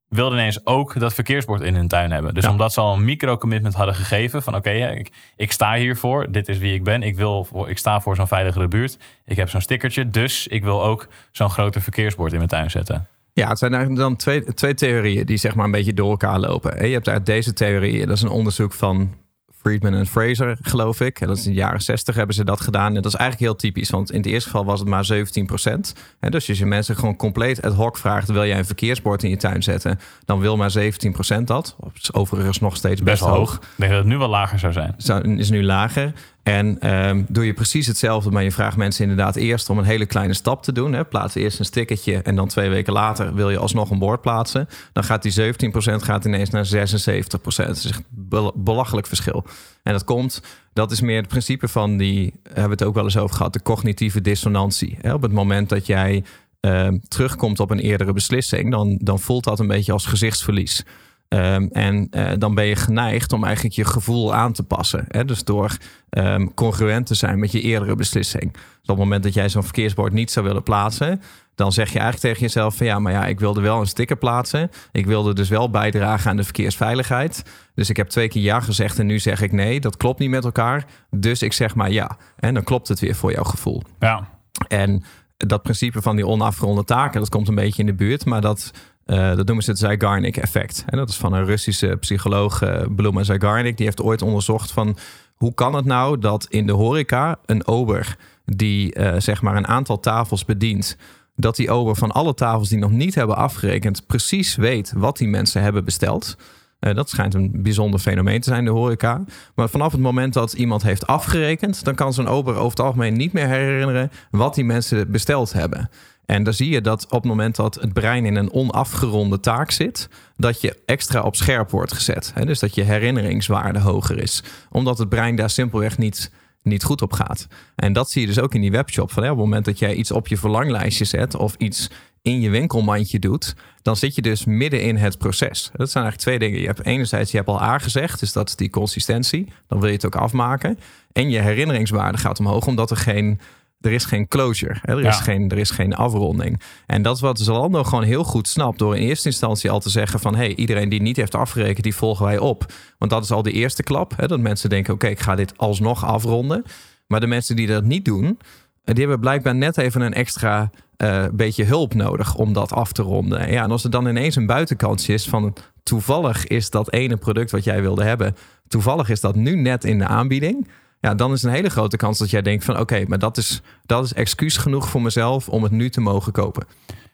wilden 0.08 0.38
ineens 0.38 0.66
ook 0.66 0.98
dat 1.00 1.14
verkeersbord 1.14 1.60
in 1.62 1.74
hun 1.74 1.88
tuin 1.88 2.10
hebben. 2.10 2.34
Dus 2.34 2.44
Ja. 2.44 2.50
omdat 2.50 2.72
ze 2.72 2.80
al 2.80 2.94
een 2.94 3.04
micro-commitment 3.04 3.74
hadden 3.74 3.94
gegeven 3.94 4.42
van 4.42 4.54
oké, 4.54 4.70
ja, 4.70 4.88
ik, 4.88 5.10
ik 5.36 5.52
sta 5.52 5.74
hiervoor, 5.74 6.32
dit 6.32 6.48
is 6.48 6.58
wie 6.58 6.74
ik 6.74 6.84
ben, 6.84 7.02
ik, 7.02 7.16
wil, 7.16 7.48
ik 7.68 7.78
sta 7.78 8.00
voor 8.00 8.16
zo'n 8.16 8.28
veiligere 8.28 8.68
buurt, 8.68 8.98
ik 9.24 9.36
heb 9.36 9.48
zo'n 9.48 9.60
stickertje, 9.60 10.08
dus 10.10 10.46
ik 10.46 10.62
wil 10.64 10.84
ook 10.84 11.08
zo'n 11.30 11.50
groter 11.50 11.80
verkeersbord 11.82 12.30
in 12.32 12.36
mijn 12.38 12.48
tuin 12.50 12.70
zetten. 12.70 13.06
Ja, 13.32 13.48
het 13.48 13.58
zijn 13.58 13.74
eigenlijk 13.74 14.02
dan 14.02 14.16
twee, 14.16 14.54
twee 14.54 14.74
theorieën 14.74 15.26
die 15.26 15.36
zeg 15.36 15.54
maar 15.54 15.64
een 15.64 15.70
beetje 15.70 15.94
door 15.94 16.10
elkaar 16.10 16.38
lopen. 16.38 16.78
En 16.78 16.86
je 16.86 16.92
hebt 16.92 17.08
uit 17.08 17.26
deze 17.26 17.52
theorieën, 17.52 18.06
dat 18.06 18.16
is 18.16 18.22
een 18.22 18.28
onderzoek 18.28 18.72
van 18.72 19.14
Friedman 19.62 19.94
en 19.94 20.06
Fraser, 20.06 20.56
geloof 20.60 21.00
ik. 21.00 21.20
En 21.20 21.26
dat 21.26 21.36
is 21.36 21.46
in 21.46 21.52
de 21.52 21.58
jaren 21.58 21.80
60 21.80 22.14
hebben 22.14 22.34
ze 22.34 22.44
dat 22.44 22.60
gedaan. 22.60 22.96
En 22.96 23.02
dat 23.02 23.12
is 23.12 23.14
eigenlijk 23.14 23.50
heel 23.50 23.60
typisch, 23.60 23.90
want 23.90 24.10
in 24.10 24.16
het 24.16 24.26
eerste 24.26 24.50
geval 24.50 24.64
was 24.64 24.80
het 24.80 24.88
maar 24.88 25.04
17 25.04 25.46
procent. 25.46 25.94
Dus 26.20 26.48
als 26.48 26.58
je 26.58 26.66
mensen 26.66 26.96
gewoon 26.96 27.16
compleet 27.16 27.62
ad 27.62 27.74
hoc 27.74 27.96
vraagt, 27.98 28.28
wil 28.28 28.46
jij 28.46 28.58
een 28.58 28.64
verkeersbord 28.64 29.22
in 29.22 29.30
je 29.30 29.36
tuin 29.36 29.62
zetten? 29.62 29.98
Dan 30.24 30.40
wil 30.40 30.56
maar 30.56 30.70
17 30.70 31.12
procent 31.12 31.46
dat. 31.46 31.76
Dat 31.80 31.90
is 31.94 32.12
overigens 32.12 32.60
nog 32.60 32.76
steeds 32.76 33.02
best, 33.02 33.22
hoog. 33.22 33.54
Ik 33.54 33.60
denk 33.76 33.90
dat 33.90 34.00
het 34.00 34.08
nu 34.08 34.18
wel 34.18 34.28
lager 34.28 34.58
zou 34.58 34.72
zijn. 34.72 35.38
is 35.38 35.50
nu 35.50 35.64
lager. 35.64 36.12
En 36.42 36.80
ehm, 36.80 37.22
doe 37.28 37.46
je 37.46 37.54
precies 37.54 37.86
hetzelfde, 37.86 38.30
maar 38.30 38.42
je 38.42 38.52
vraagt 38.52 38.76
mensen 38.76 39.02
inderdaad 39.02 39.36
eerst 39.36 39.70
om 39.70 39.78
een 39.78 39.84
hele 39.84 40.06
kleine 40.06 40.34
stap 40.34 40.62
te 40.62 40.72
doen. 40.72 40.92
Hè. 40.92 41.04
Plaats 41.04 41.34
eerst 41.34 41.58
een 41.58 41.64
stickertje 41.64 42.16
en 42.22 42.36
dan 42.36 42.48
twee 42.48 42.68
weken 42.68 42.92
later 42.92 43.34
wil 43.34 43.50
je 43.50 43.58
alsnog 43.58 43.90
een 43.90 43.98
bord 43.98 44.20
plaatsen. 44.20 44.68
Dan 44.92 45.04
gaat 45.04 45.22
die 45.22 45.32
17% 45.32 46.02
gaat 46.02 46.24
ineens 46.24 46.50
naar 46.50 46.66
76%. 46.66 47.66
Dat 47.66 47.76
is 47.76 47.86
echt 47.86 48.02
bel- 48.08 48.52
belachelijk 48.56 49.06
verschil. 49.06 49.44
En 49.82 49.92
dat 49.92 50.04
komt, 50.04 50.42
dat 50.72 50.90
is 50.90 51.00
meer 51.00 51.16
het 51.16 51.28
principe 51.28 51.68
van 51.68 51.96
die, 51.96 52.32
hebben 52.42 52.64
we 52.64 52.70
het 52.70 52.84
ook 52.84 52.94
wel 52.94 53.04
eens 53.04 53.16
over 53.16 53.36
gehad, 53.36 53.52
de 53.52 53.62
cognitieve 53.62 54.20
dissonantie. 54.20 54.98
Hè. 55.00 55.14
Op 55.14 55.22
het 55.22 55.32
moment 55.32 55.68
dat 55.68 55.86
jij 55.86 56.24
ehm, 56.60 56.98
terugkomt 57.08 57.60
op 57.60 57.70
een 57.70 57.80
eerdere 57.80 58.12
beslissing, 58.12 58.70
dan, 58.70 58.98
dan 59.00 59.20
voelt 59.20 59.44
dat 59.44 59.60
een 59.60 59.66
beetje 59.66 59.92
als 59.92 60.06
gezichtsverlies. 60.06 60.84
Ehm, 61.32 61.66
en 61.72 62.06
eh, 62.10 62.30
dan 62.38 62.54
ben 62.54 62.64
je 62.64 62.76
geneigd 62.76 63.32
om 63.32 63.44
eigenlijk 63.44 63.74
je 63.74 63.84
gevoel 63.84 64.34
aan 64.34 64.52
te 64.52 64.62
passen. 64.62 65.04
Hè? 65.08 65.24
Dus 65.24 65.44
door 65.44 65.76
ehm, 66.10 66.46
congruent 66.54 67.06
te 67.06 67.14
zijn 67.14 67.38
met 67.38 67.52
je 67.52 67.60
eerdere 67.60 67.94
beslissing. 67.94 68.52
Dus 68.52 68.62
op 68.82 68.88
het 68.88 68.96
moment 68.96 69.22
dat 69.22 69.34
jij 69.34 69.48
zo'n 69.48 69.62
verkeersbord 69.62 70.12
niet 70.12 70.30
zou 70.30 70.46
willen 70.46 70.62
plaatsen, 70.62 71.22
dan 71.54 71.72
zeg 71.72 71.92
je 71.92 71.98
eigenlijk 71.98 72.26
tegen 72.26 72.46
jezelf 72.46 72.76
van 72.76 72.86
ja, 72.86 72.98
maar 72.98 73.12
ja, 73.12 73.26
ik 73.26 73.40
wilde 73.40 73.60
wel 73.60 73.80
een 73.80 73.86
sticker 73.86 74.16
plaatsen. 74.16 74.70
Ik 74.92 75.06
wilde 75.06 75.34
dus 75.34 75.48
wel 75.48 75.70
bijdragen 75.70 76.30
aan 76.30 76.36
de 76.36 76.44
verkeersveiligheid. 76.44 77.42
Dus 77.74 77.90
ik 77.90 77.96
heb 77.96 78.08
twee 78.08 78.28
keer 78.28 78.42
ja 78.42 78.60
gezegd 78.60 78.98
en 78.98 79.06
nu 79.06 79.18
zeg 79.18 79.40
ik 79.40 79.52
nee. 79.52 79.80
Dat 79.80 79.96
klopt 79.96 80.18
niet 80.18 80.30
met 80.30 80.44
elkaar. 80.44 80.84
Dus 81.10 81.42
ik 81.42 81.52
zeg 81.52 81.74
maar 81.74 81.90
ja. 81.90 82.16
En 82.36 82.54
dan 82.54 82.64
klopt 82.64 82.88
het 82.88 83.00
weer 83.00 83.14
voor 83.14 83.32
jouw 83.32 83.44
gevoel. 83.44 83.82
Ja, 83.98 84.28
En 84.68 85.04
dat 85.36 85.62
principe 85.62 86.02
van 86.02 86.16
die 86.16 86.26
onafgeronde 86.26 86.84
taken, 86.84 87.20
dat 87.20 87.28
komt 87.28 87.48
een 87.48 87.54
beetje 87.54 87.80
in 87.80 87.86
de 87.86 87.94
buurt, 87.94 88.24
maar 88.24 88.40
dat, 88.40 88.70
eh, 89.12 89.36
dat 89.36 89.46
noemen 89.46 89.64
ze 89.64 89.70
het 89.70 89.78
Zeigarnik-effect. 89.78 90.84
En 90.86 90.96
dat 90.98 91.08
is 91.08 91.16
van 91.16 91.32
een 91.32 91.44
Russische 91.44 91.96
psycholoog, 92.00 92.62
eh 92.62 92.82
Bluma 92.96 93.22
Zeigarnik. 93.22 93.76
Die 93.76 93.86
heeft 93.86 94.02
ooit 94.02 94.22
onderzocht 94.22 94.70
van 94.70 94.96
hoe 95.34 95.54
kan 95.54 95.74
het 95.74 95.84
nou 95.84 96.18
dat 96.18 96.46
in 96.48 96.66
de 96.66 96.72
horeca 96.72 97.38
een 97.46 97.66
ober 97.66 98.16
die 98.44 98.94
eh, 98.94 99.20
zeg 99.20 99.42
maar 99.42 99.56
een 99.56 99.66
aantal 99.66 100.00
tafels 100.00 100.44
bedient, 100.44 100.96
dat 101.36 101.56
die 101.56 101.70
ober 101.70 101.96
van 101.96 102.10
alle 102.10 102.34
tafels 102.34 102.68
die 102.68 102.78
nog 102.78 102.90
niet 102.90 103.14
hebben 103.14 103.36
afgerekend 103.36 104.06
precies 104.06 104.56
weet 104.56 104.92
wat 104.96 105.16
die 105.16 105.28
mensen 105.28 105.62
hebben 105.62 105.84
besteld. 105.84 106.36
Dat 106.78 107.10
schijnt 107.10 107.34
een 107.34 107.62
bijzonder 107.62 108.00
fenomeen 108.00 108.40
te 108.40 108.48
zijn 108.48 108.64
de 108.64 108.70
horeca. 108.70 109.24
Maar 109.54 109.68
vanaf 109.68 109.92
het 109.92 110.00
moment 110.00 110.32
dat 110.32 110.52
iemand 110.52 110.82
heeft 110.82 111.06
afgerekend, 111.06 111.84
dan 111.84 111.94
kan 111.94 112.12
zo'n 112.12 112.28
ober 112.28 112.54
over 112.54 112.70
het 112.70 112.80
algemeen 112.80 113.16
niet 113.16 113.32
meer 113.32 113.46
herinneren 113.46 114.10
wat 114.30 114.54
die 114.54 114.64
mensen 114.64 115.10
besteld 115.10 115.52
hebben. 115.52 115.90
En 116.32 116.42
dan 116.42 116.54
zie 116.54 116.70
je 116.70 116.80
dat 116.80 117.04
op 117.04 117.10
het 117.10 117.24
moment 117.24 117.56
dat 117.56 117.74
het 117.74 117.92
brein 117.92 118.24
in 118.24 118.36
een 118.36 118.52
onafgeronde 118.52 119.40
taak 119.40 119.70
zit, 119.70 120.08
dat 120.36 120.60
je 120.60 120.78
extra 120.86 121.20
op 121.20 121.36
scherp 121.36 121.70
wordt 121.70 121.92
gezet. 121.92 122.30
Hè? 122.34 122.44
Dus 122.44 122.58
dat 122.58 122.74
je 122.74 122.82
herinneringswaarde 122.82 123.78
hoger 123.78 124.18
is. 124.18 124.42
Omdat 124.70 124.98
het 124.98 125.08
brein 125.08 125.36
daar 125.36 125.50
simpelweg 125.50 125.98
niet, 125.98 126.30
niet 126.62 126.84
goed 126.84 127.02
op 127.02 127.12
gaat. 127.12 127.46
En 127.76 127.92
dat 127.92 128.10
zie 128.10 128.20
je 128.20 128.26
dus 128.26 128.38
ook 128.38 128.54
in 128.54 128.60
die 128.60 128.70
webshop. 128.70 129.12
Van, 129.12 129.22
hè, 129.22 129.30
op 129.30 129.36
het 129.36 129.44
moment 129.44 129.64
dat 129.64 129.78
jij 129.78 129.94
iets 129.94 130.10
op 130.10 130.28
je 130.28 130.36
verlanglijstje 130.36 131.04
zet 131.04 131.34
of 131.34 131.54
iets 131.58 131.90
in 132.22 132.40
je 132.40 132.50
winkelmandje 132.50 133.18
doet, 133.18 133.54
dan 133.82 133.96
zit 133.96 134.14
je 134.14 134.22
dus 134.22 134.44
midden 134.44 134.82
in 134.82 134.96
het 134.96 135.18
proces. 135.18 135.70
Dat 135.72 135.90
zijn 135.90 136.04
eigenlijk 136.04 136.16
twee 136.16 136.38
dingen. 136.38 136.60
Je 136.60 136.66
hebt 136.66 136.86
enerzijds, 136.86 137.30
je 137.30 137.36
hebt 137.36 137.48
al 137.48 137.62
A 137.62 137.78
gezegd, 137.78 138.20
dus 138.20 138.32
dat 138.32 138.48
is 138.48 138.56
die 138.56 138.70
consistentie. 138.70 139.52
Dan 139.66 139.80
wil 139.80 139.88
je 139.88 139.94
het 139.94 140.06
ook 140.06 140.16
afmaken. 140.16 140.78
En 141.12 141.30
je 141.30 141.38
herinneringswaarde 141.38 142.18
gaat 142.18 142.38
omhoog, 142.38 142.66
omdat 142.66 142.90
er 142.90 142.96
geen, 142.96 143.40
er 143.82 143.92
is 143.92 144.04
geen 144.04 144.28
closure. 144.28 144.76
Hè? 144.82 144.92
Er, 144.92 144.98
is 144.98 145.04
Ja. 145.04 145.22
geen, 145.22 145.50
er 145.50 145.58
is 145.58 145.70
geen 145.70 145.94
afronding. 145.94 146.60
En 146.86 147.02
dat 147.02 147.14
is 147.14 147.20
wat 147.20 147.38
Zalando 147.38 147.84
gewoon 147.84 148.04
heel 148.04 148.24
goed 148.24 148.48
snapt, 148.48 148.78
door 148.78 148.96
in 148.96 149.02
eerste 149.02 149.28
instantie 149.28 149.70
al 149.70 149.80
te 149.80 149.90
zeggen 149.90 150.20
van, 150.20 150.34
hey, 150.34 150.54
iedereen 150.54 150.88
die 150.88 151.02
niet 151.02 151.16
heeft 151.16 151.34
afgerekend, 151.34 151.82
die 151.82 151.94
volgen 151.94 152.24
wij 152.26 152.38
op. 152.38 152.72
Want 152.98 153.10
dat 153.10 153.22
is 153.24 153.30
al 153.30 153.42
de 153.42 153.52
eerste 153.52 153.82
klap. 153.82 154.12
Hè? 154.16 154.26
Dat 154.26 154.40
mensen 154.40 154.70
denken, 154.70 154.94
oké, 154.94 155.06
ik 155.06 155.20
ga 155.20 155.34
dit 155.34 155.58
alsnog 155.58 156.04
afronden. 156.04 156.62
Maar 157.06 157.20
de 157.20 157.26
mensen 157.26 157.56
die 157.56 157.66
dat 157.66 157.84
niet 157.84 158.04
doen, 158.04 158.38
die 158.84 158.98
hebben 158.98 159.20
blijkbaar 159.20 159.54
net 159.54 159.78
even 159.78 160.00
een 160.00 160.14
extra 160.14 160.70
eh, 160.96 161.24
beetje 161.32 161.64
hulp 161.64 161.94
nodig 161.94 162.34
om 162.34 162.52
dat 162.52 162.72
af 162.72 162.92
te 162.92 163.02
ronden. 163.02 163.38
En 163.38 163.52
Ja, 163.52 163.62
en 163.62 163.70
als 163.70 163.84
er 163.84 163.90
dan 163.90 164.06
ineens 164.06 164.36
een 164.36 164.46
buitenkantje 164.46 165.12
is 165.14 165.24
van 165.28 165.56
toevallig 165.82 166.46
is 166.46 166.70
dat 166.70 166.92
ene 166.92 167.16
product 167.16 167.50
wat 167.50 167.64
jij 167.64 167.82
wilde 167.82 168.04
hebben, 168.04 168.36
toevallig 168.68 169.08
is 169.08 169.20
dat 169.20 169.34
nu 169.34 169.56
net 169.56 169.84
in 169.84 169.98
de 169.98 170.06
aanbieding. 170.06 170.68
Ja, 171.02 171.14
dan 171.14 171.32
is 171.32 171.42
een 171.42 171.50
hele 171.50 171.70
grote 171.70 171.96
kans 171.96 172.18
dat 172.18 172.30
jij 172.30 172.42
denkt 172.42 172.64
van 172.64 172.78
oké, 172.78 173.04
maar 173.06 173.18
dat 173.18 173.36
is, 173.36 173.60
dat 173.86 174.04
is 174.04 174.12
excuus 174.12 174.56
genoeg 174.56 174.88
voor 174.88 175.02
mezelf 175.02 175.48
om 175.48 175.62
het 175.62 175.72
nu 175.72 175.90
te 175.90 176.00
mogen 176.00 176.32
kopen. 176.32 176.66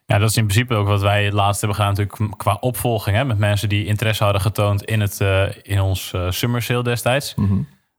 Ja, 0.06 0.18
dat 0.18 0.30
is 0.30 0.36
in 0.36 0.46
principe 0.46 0.74
ook 0.74 0.86
wat 0.86 1.00
wij 1.00 1.24
het 1.24 1.32
laatst 1.32 1.60
hebben 1.60 1.78
gedaan, 1.78 1.94
natuurlijk 1.94 2.38
qua 2.38 2.56
opvolging. 2.60 3.16
Hè, 3.16 3.24
met 3.24 3.38
mensen 3.38 3.68
die 3.68 3.86
interesse 3.86 4.24
hadden 4.24 4.42
getoond 4.42 4.84
in, 4.84 5.00
het, 5.00 5.20
eh, 5.20 5.42
in 5.62 5.80
ons 5.80 6.12
eh, 6.12 6.30
summer 6.30 6.62
sale 6.62 6.82
destijds. 6.82 7.34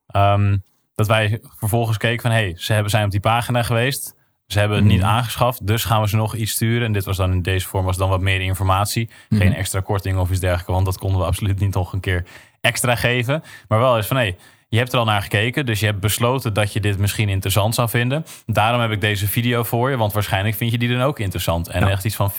Ehm, 0.08 0.58
dat 0.96 1.08
wij 1.08 1.40
vervolgens 1.58 1.98
keken 1.98 2.22
van, 2.22 2.32
hey, 2.32 2.54
ze 2.58 2.74
hebben, 2.74 2.92
zijn 2.92 3.06
op 3.06 3.12
die 3.12 3.20
pagina 3.20 3.64
geweest. 3.64 4.16
Ze 4.48 4.60
hebben 4.60 4.78
het 4.78 4.88
niet 4.88 5.02
aangeschaft, 5.04 5.68
dus 5.68 5.86
gaan 5.86 6.02
we 6.02 6.08
ze 6.08 6.16
nog 6.16 6.36
iets 6.36 6.52
sturen. 6.52 6.86
En 6.86 6.92
dit 6.92 7.06
was 7.06 7.18
dan 7.18 7.32
in 7.32 7.42
deze 7.42 7.68
vorm 7.68 7.86
was 7.86 7.98
dan 7.98 8.10
wat 8.10 8.22
meer 8.22 8.42
informatie. 8.42 9.10
Geen 9.30 9.54
extra 9.54 9.80
korting 9.80 10.18
of 10.18 10.30
iets 10.30 10.40
dergelijks, 10.40 10.74
want 10.74 10.86
dat 10.86 10.98
konden 10.98 11.20
we 11.20 11.26
absoluut 11.26 11.60
niet 11.60 11.74
nog 11.74 11.94
een 11.94 12.00
keer 12.00 12.26
extra 12.62 12.96
geven. 12.96 13.44
Maar 13.68 13.80
wel 13.80 13.98
eens 13.98 14.08
van, 14.08 14.18
hey, 14.18 14.38
je 14.70 14.78
hebt 14.78 14.94
er 14.94 15.00
al 15.00 15.06
naar 15.06 15.22
gekeken, 15.22 15.66
dus 15.66 15.80
je 15.80 15.86
hebt 15.86 16.00
besloten 16.00 16.54
dat 16.54 16.74
je 16.74 16.80
dit 16.80 16.98
misschien 16.98 17.30
interessant 17.30 17.76
zou 17.76 17.90
vinden. 17.90 18.26
Daarom 18.46 18.82
heb 18.82 18.92
ik 18.92 19.02
deze 19.02 19.28
video 19.28 19.64
voor 19.64 19.90
je, 19.90 19.98
want 19.98 20.14
waarschijnlijk 20.14 20.56
vind 20.56 20.72
je 20.72 20.78
die 20.78 20.90
dan 20.90 21.02
ook 21.02 21.20
interessant. 21.20 21.68
En 21.68 21.82
Ja. 21.82 21.90
echt 21.90 22.06
iets 22.06 22.16
van 22.16 22.32
40% 22.32 22.36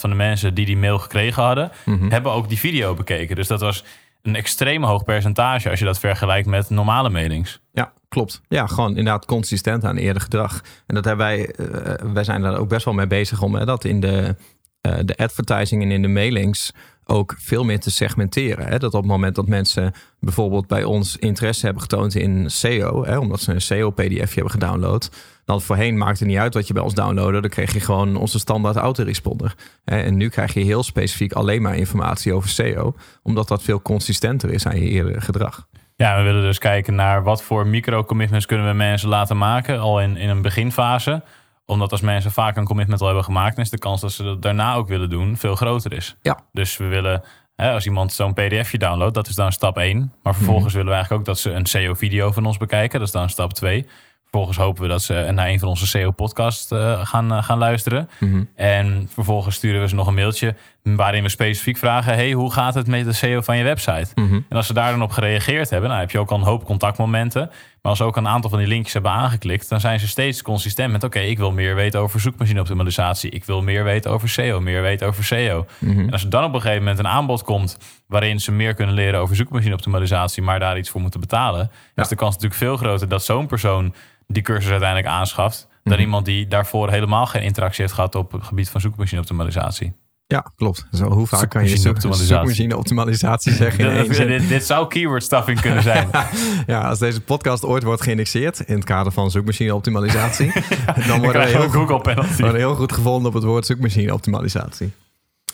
van 0.00 0.10
de 0.10 0.16
mensen 0.16 0.54
die 0.54 0.66
die 0.66 0.76
mail 0.76 0.98
gekregen 0.98 1.42
hadden, 1.42 1.70
hebben 2.08 2.32
ook 2.32 2.48
die 2.48 2.58
video 2.58 2.94
bekeken. 2.94 3.36
Dus 3.36 3.46
dat 3.46 3.60
was 3.60 3.84
een 4.22 4.36
extreem 4.36 4.84
hoog 4.84 5.04
percentage 5.04 5.70
als 5.70 5.78
je 5.78 5.84
dat 5.84 5.98
vergelijkt 5.98 6.46
met 6.48 6.70
normale 6.70 7.08
mailings. 7.10 7.60
Ja, 7.72 7.92
klopt. 8.08 8.40
Ja, 8.48 8.66
gewoon 8.66 8.88
inderdaad 8.88 9.24
consistent 9.24 9.84
aan 9.84 9.96
eerder 9.96 10.22
gedrag. 10.22 10.60
En 10.86 10.94
dat 10.94 11.04
hebben 11.04 11.26
wij, 11.26 11.46
eh, 11.50 11.94
wij 12.12 12.24
zijn 12.24 12.42
daar 12.42 12.58
ook 12.58 12.68
best 12.68 12.84
wel 12.84 12.94
mee 12.94 13.06
bezig 13.06 13.42
om 13.42 13.54
hè, 13.54 13.64
dat 13.64 13.84
in 13.84 14.00
de, 14.00 14.36
eh, 14.80 14.92
de 15.04 15.16
advertising 15.16 15.82
en 15.82 15.90
in 15.90 16.02
de 16.02 16.08
mailings 16.08 16.72
ook 17.10 17.34
veel 17.38 17.64
meer 17.64 17.80
te 17.80 17.90
segmenteren. 17.90 18.66
Hè? 18.66 18.78
Dat 18.78 18.94
op 18.94 19.00
het 19.00 19.10
moment 19.10 19.34
dat 19.34 19.48
mensen 19.48 19.92
bijvoorbeeld 20.20 20.66
bij 20.66 20.84
ons 20.84 21.16
interesse 21.16 21.64
hebben 21.64 21.82
getoond 21.82 22.14
in 22.14 22.50
SEO, 22.50 23.04
hè, 23.04 23.18
omdat 23.18 23.40
ze 23.40 23.52
een 23.52 23.60
SEO-PDF 23.60 24.34
hebben 24.34 24.52
gedownload, 24.52 25.10
dan 25.44 25.62
voorheen 25.62 25.98
maakte 25.98 26.18
het 26.18 26.32
niet 26.32 26.40
uit 26.40 26.54
wat 26.54 26.66
je 26.66 26.72
bij 26.72 26.82
ons 26.82 26.94
downloadde. 26.94 27.40
Dan 27.40 27.50
kreeg 27.50 27.72
je 27.72 27.80
gewoon 27.80 28.16
onze 28.16 28.38
standaard 28.38 28.76
autoresponder. 28.76 29.54
Hè, 29.84 30.00
En 30.00 30.16
nu 30.16 30.28
krijg 30.28 30.54
je 30.54 30.60
heel 30.60 30.82
specifiek 30.82 31.32
alleen 31.32 31.62
maar 31.62 31.76
informatie 31.76 32.32
over 32.32 32.48
SEO, 32.48 32.94
omdat 33.22 33.48
dat 33.48 33.62
veel 33.62 33.82
consistenter 33.82 34.50
is 34.50 34.66
aan 34.66 34.80
je 34.80 34.88
eerdere 34.88 35.20
gedrag. 35.20 35.66
Ja, 35.96 36.16
we 36.16 36.22
willen 36.22 36.42
dus 36.42 36.58
kijken 36.58 36.94
naar 36.94 37.22
wat 37.22 37.42
voor 37.42 37.66
micro-commitments 37.66 38.46
kunnen 38.46 38.66
we 38.66 38.72
mensen 38.72 39.08
laten 39.08 39.36
maken, 39.38 39.80
al 39.80 40.00
in, 40.00 40.16
in 40.16 40.28
een 40.28 40.42
beginfase. 40.42 41.22
Omdat 41.68 41.92
als 41.92 42.00
mensen 42.00 42.32
vaak 42.32 42.56
een 42.56 42.64
commitment 42.64 43.00
al 43.00 43.06
hebben 43.06 43.24
gemaakt, 43.24 43.56
dan 43.56 43.64
is 43.64 43.70
de 43.70 43.78
kans 43.78 44.00
dat 44.00 44.12
ze 44.12 44.22
dat 44.22 44.42
daarna 44.42 44.74
ook 44.74 44.88
willen 44.88 45.10
doen 45.10 45.36
veel 45.36 45.54
groter 45.54 45.92
is. 45.92 46.16
Ja. 46.22 46.38
Dus 46.52 46.76
we 46.76 46.86
willen 46.86 47.22
Hè, 47.62 47.72
als 47.72 47.86
iemand 47.86 48.12
zo'n 48.12 48.32
pdfje 48.32 48.78
downloadt, 48.78 49.14
dat 49.14 49.28
is 49.28 49.34
dan 49.34 49.52
stap 49.52 49.78
1. 49.78 50.12
Maar 50.22 50.34
vervolgens 50.34 50.72
willen 50.72 50.88
we 50.88 50.94
eigenlijk 50.94 51.20
ook 51.20 51.34
dat 51.34 51.38
ze 51.38 51.50
een 51.50 51.66
SEO-video 51.66 52.32
van 52.32 52.46
ons 52.46 52.56
bekijken. 52.56 52.98
Dat 52.98 53.08
is 53.08 53.14
dan 53.14 53.30
stap 53.30 53.52
2. 53.52 53.86
Vervolgens 54.22 54.56
hopen 54.56 54.82
we 54.82 54.88
dat 54.88 55.02
ze 55.02 55.28
naar 55.34 55.48
een 55.48 55.58
van 55.58 55.68
onze 55.68 55.86
SEO-podcasts 55.86 56.72
uh, 56.72 57.06
gaan, 57.06 57.32
uh, 57.32 57.42
gaan 57.42 57.58
luisteren. 57.58 58.10
Mhm. 58.20 58.44
En 58.54 59.08
vervolgens 59.12 59.56
sturen 59.56 59.80
we 59.80 59.88
ze 59.88 59.94
nog 59.94 60.06
een 60.06 60.14
mailtje 60.14 60.54
waarin 60.96 61.22
we 61.22 61.28
specifiek 61.28 61.76
vragen: 61.76 62.14
hey, 62.14 62.32
hoe 62.32 62.52
gaat 62.52 62.74
het 62.74 62.86
met 62.86 63.04
de 63.04 63.12
SEO 63.12 63.40
van 63.40 63.56
je 63.56 63.64
website? 63.64 64.08
Mhm. 64.14 64.34
En 64.48 64.56
als 64.56 64.66
ze 64.66 64.72
daar 64.72 64.90
dan 64.90 65.02
op 65.02 65.10
gereageerd 65.10 65.70
hebben, 65.70 65.90
dan 65.90 65.98
heb 65.98 66.10
je 66.10 66.18
ook 66.18 66.30
al 66.30 66.36
een 66.38 66.42
hoop 66.44 66.64
contactmomenten. 66.64 67.46
Maar 67.82 67.90
als 67.90 67.98
ze 67.98 68.04
ook 68.04 68.16
een 68.16 68.28
aantal 68.28 68.50
van 68.50 68.58
die 68.58 68.68
linkjes 68.68 68.92
hebben 68.92 69.12
aangeklikt, 69.12 69.68
dan 69.68 69.80
zijn 69.80 70.00
ze 70.00 70.08
steeds 70.08 70.42
consistent 70.42 70.92
met: 70.92 71.04
oké, 71.04 71.18
ik 71.18 71.38
wil 71.38 71.52
meer 71.52 71.74
weten 71.74 72.00
over 72.00 72.20
zoekmachine-optimalisatie. 72.20 73.30
Ik 73.30 73.44
wil 73.44 73.62
meer 73.62 73.84
weten 73.84 74.10
over 74.10 74.28
SEO, 74.28 74.60
meer 74.60 74.82
weten 74.82 75.06
over 75.06 75.24
SEO. 75.24 75.66
Mhm. 75.78 76.00
En 76.00 76.10
als 76.10 76.24
er 76.24 76.30
dan 76.30 76.44
op 76.44 76.54
een 76.54 76.60
gegeven 76.60 76.82
moment 76.82 76.98
een 76.98 77.08
aanbod 77.08 77.42
komt 77.42 77.78
waarin 78.06 78.40
ze 78.40 78.52
meer 78.52 78.74
kunnen 78.74 78.94
leren 78.94 79.20
over 79.20 79.36
zoekmachine-optimalisatie, 79.36 80.42
maar 80.42 80.58
daar 80.58 80.78
iets 80.78 80.90
voor 80.90 81.00
moeten 81.00 81.20
betalen, 81.20 81.70
ja. 81.94 82.02
is 82.02 82.08
de 82.08 82.14
kans 82.16 82.34
natuurlijk 82.34 82.60
veel 82.60 82.76
groter 82.76 83.08
dat 83.08 83.24
zo'n 83.24 83.46
persoon 83.46 83.94
die 84.26 84.42
cursus 84.42 84.70
uiteindelijk 84.70 85.08
aanschaft, 85.08 85.68
dan 85.82 85.92
Mhm. 85.92 86.02
iemand 86.02 86.24
die 86.24 86.46
daarvoor 86.48 86.90
helemaal 86.90 87.26
geen 87.26 87.42
interactie 87.42 87.82
heeft 87.82 87.94
gehad 87.94 88.14
op 88.14 88.32
het 88.32 88.44
gebied 88.44 88.70
van 88.70 88.80
zoekmachine-optimalisatie. 88.80 89.92
Ja, 90.30 90.52
klopt. 90.56 90.86
Zo, 90.92 91.10
hoe 91.10 91.26
vaak 91.26 91.50
kan 91.50 91.62
je 91.62 91.68
zoek- 91.68 91.76
Zoekmachine-optimalisatie. 91.78 92.26
zoekmachine-optimalisatie 92.36 93.52
zeggen 93.52 93.84
in 93.84 93.90
één 93.96 94.14
zin? 94.14 94.26
dit, 94.26 94.48
dit 94.48 94.64
zou 94.66 94.88
keyword 94.88 95.22
stuffing 95.22 95.60
kunnen 95.60 95.82
zijn. 95.82 96.08
Ja, 96.66 96.80
als 96.88 96.98
deze 96.98 97.20
podcast 97.20 97.64
ooit 97.64 97.82
wordt 97.82 98.02
geïndexeerd 98.02 98.60
in 98.60 98.74
het 98.74 98.84
kader 98.84 99.12
van 99.12 99.30
zoekmachine-optimalisatie, 99.30 100.52
dan 100.86 101.06
Dan 101.06 101.20
worden 101.20 101.42
we 101.42 101.48
je 101.48 101.56
heel, 101.56 101.68
Google 101.68 102.00
worden 102.38 102.56
heel 102.60 102.74
goed 102.74 102.92
gevonden 102.92 103.28
op 103.28 103.34
het 103.34 103.44
woord 103.44 103.66
zoekmachine-optimalisatie. 103.66 104.92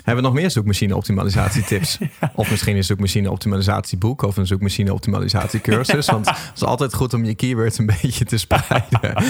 Hebben 0.02 0.22
we 0.24 0.30
nog 0.30 0.38
meer 0.40 0.50
zoekmachine-optimalisatie 0.50 1.64
tips? 1.64 1.98
Of 2.34 2.50
misschien 2.50 2.76
een 2.76 2.84
zoekmachine-optimalisatie 2.84 3.98
boek 3.98 4.22
of 4.22 4.36
een 4.36 4.46
zoekmachine-optimalisatie 4.46 5.60
cursus? 5.60 6.06
Want 6.06 6.26
het 6.26 6.38
is 6.54 6.62
altijd 6.64 6.94
goed 6.94 7.14
om 7.14 7.24
je 7.24 7.34
keywords 7.34 7.78
een 7.78 7.86
beetje 8.02 8.24
te 8.24 8.38
spreiden. 8.38 9.24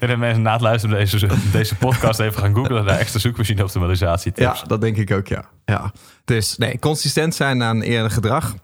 En 0.00 0.08
dat 0.08 0.18
mensen 0.18 0.42
na 0.42 0.52
het 0.52 0.60
luisteren 0.60 0.98
deze, 0.98 1.28
deze 1.52 1.76
podcast 1.76 2.20
even 2.20 2.40
gaan 2.40 2.54
googlen 2.54 2.84
naar 2.84 2.98
extra 2.98 3.20
zoekmachine 3.20 3.62
optimalisatie 3.62 4.32
tips. 4.32 4.60
Ja, 4.60 4.66
dat 4.66 4.80
denk 4.80 4.96
ik 4.96 5.10
ook, 5.10 5.26
ja. 5.26 5.44
ja. 5.64 5.92
Dus 6.24 6.56
nee, 6.56 6.78
consistent 6.78 7.34
zijn 7.34 7.62
aan 7.62 7.80
eerder 7.82 8.10
gedrag. 8.10 8.54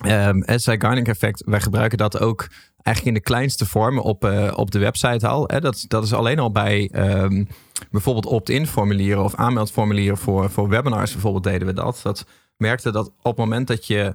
Ehm 0.00 0.40
het 0.44 0.68
effect, 1.08 1.42
wij 1.46 1.60
gebruiken 1.60 1.98
dat 1.98 2.20
ook 2.20 2.48
eigenlijk 2.82 3.16
in 3.16 3.22
de 3.22 3.30
kleinste 3.30 3.66
vormen 3.66 4.02
op, 4.02 4.24
eh, 4.24 4.52
op 4.56 4.70
de 4.70 4.78
website 4.78 5.26
al. 5.26 5.44
Hè. 5.46 5.60
Dat, 5.60 5.84
dat 5.88 6.04
is 6.04 6.12
alleen 6.12 6.38
al 6.38 6.50
bij 6.50 6.88
ehm, 6.92 7.44
bijvoorbeeld 7.90 8.26
opt-in 8.26 8.66
formulieren 8.66 9.24
of 9.24 9.34
aanmeldformulieren 9.34 10.18
voor, 10.18 10.50
voor 10.50 10.68
webinars 10.68 11.12
bijvoorbeeld 11.12 11.44
deden 11.44 11.66
we 11.66 11.72
dat. 11.72 12.00
Dat 12.02 12.26
merkte 12.56 12.92
dat 12.92 13.06
op 13.06 13.14
het 13.22 13.36
moment 13.36 13.66
dat 13.66 13.86
je 13.86 14.14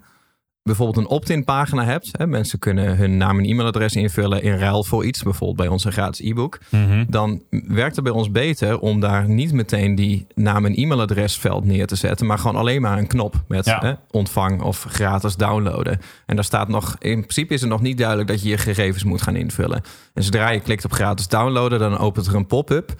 bijvoorbeeld 0.63 0.97
een 0.97 1.11
opt-in 1.11 1.43
pagina 1.43 1.83
hebt. 1.83 2.09
Hè, 2.11 2.27
mensen 2.27 2.59
kunnen 2.59 2.97
hun 2.97 3.17
naam 3.17 3.37
en 3.39 3.45
e-mailadres 3.45 3.95
invullen 3.95 4.41
in 4.43 4.57
ruil 4.57 4.83
voor 4.83 5.05
iets. 5.05 5.23
Bijvoorbeeld 5.23 5.57
bij 5.57 5.67
onze 5.67 5.91
gratis 5.91 6.27
e-book. 6.29 6.59
Mhm. 6.69 7.05
Dan 7.07 7.43
werkt 7.49 7.95
het 7.95 8.03
bij 8.03 8.13
ons 8.13 8.31
beter 8.31 8.79
om 8.79 8.99
daar 8.99 9.29
niet 9.29 9.53
meteen 9.53 9.95
die 9.95 10.27
naam 10.35 10.65
en 10.65 10.75
e-mailadresveld 10.75 11.65
neer 11.65 11.87
te 11.87 11.95
zetten. 11.95 12.25
Maar 12.25 12.37
gewoon 12.39 12.55
alleen 12.55 12.81
maar 12.81 12.97
een 12.97 13.07
knop 13.07 13.43
met 13.47 13.65
Ja. 13.65 13.79
hè, 13.79 13.93
ontvang 14.11 14.61
of 14.61 14.85
gratis 14.89 15.35
downloaden. 15.35 15.99
En 16.25 16.35
daar 16.35 16.43
staat 16.45 16.67
nog, 16.67 16.95
in 16.99 17.19
principe 17.19 17.53
is 17.53 17.61
het 17.61 17.69
nog 17.69 17.81
niet 17.81 17.97
duidelijk 17.97 18.27
dat 18.27 18.41
je 18.41 18.49
je 18.49 18.57
gegevens 18.57 19.03
moet 19.03 19.21
gaan 19.21 19.35
invullen. 19.35 19.81
En 20.13 20.23
zodra 20.23 20.49
je 20.49 20.59
klikt 20.59 20.85
op 20.85 20.93
gratis 20.93 21.27
downloaden, 21.27 21.79
dan 21.79 21.97
opent 21.97 22.27
er 22.27 22.35
een 22.35 22.47
pop-up. 22.47 22.95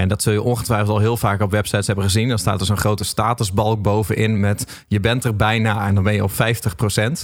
En 0.00 0.08
dat 0.08 0.22
zul 0.22 0.32
je 0.32 0.42
ongetwijfeld 0.42 0.88
al 0.88 0.98
heel 0.98 1.16
vaak 1.16 1.40
op 1.40 1.50
websites 1.50 1.86
hebben 1.86 2.04
gezien. 2.04 2.28
Dan 2.28 2.38
staat 2.38 2.60
er 2.60 2.66
zo'n 2.66 2.76
grote 2.76 3.04
statusbalk 3.04 3.82
bovenin 3.82 4.40
met 4.40 4.84
je 4.88 5.00
bent 5.00 5.24
er 5.24 5.36
bijna 5.36 5.86
en 5.86 5.94
dan 5.94 6.04
ben 6.04 6.14
je 6.14 6.22
op 6.22 6.32
50%. 6.32 6.34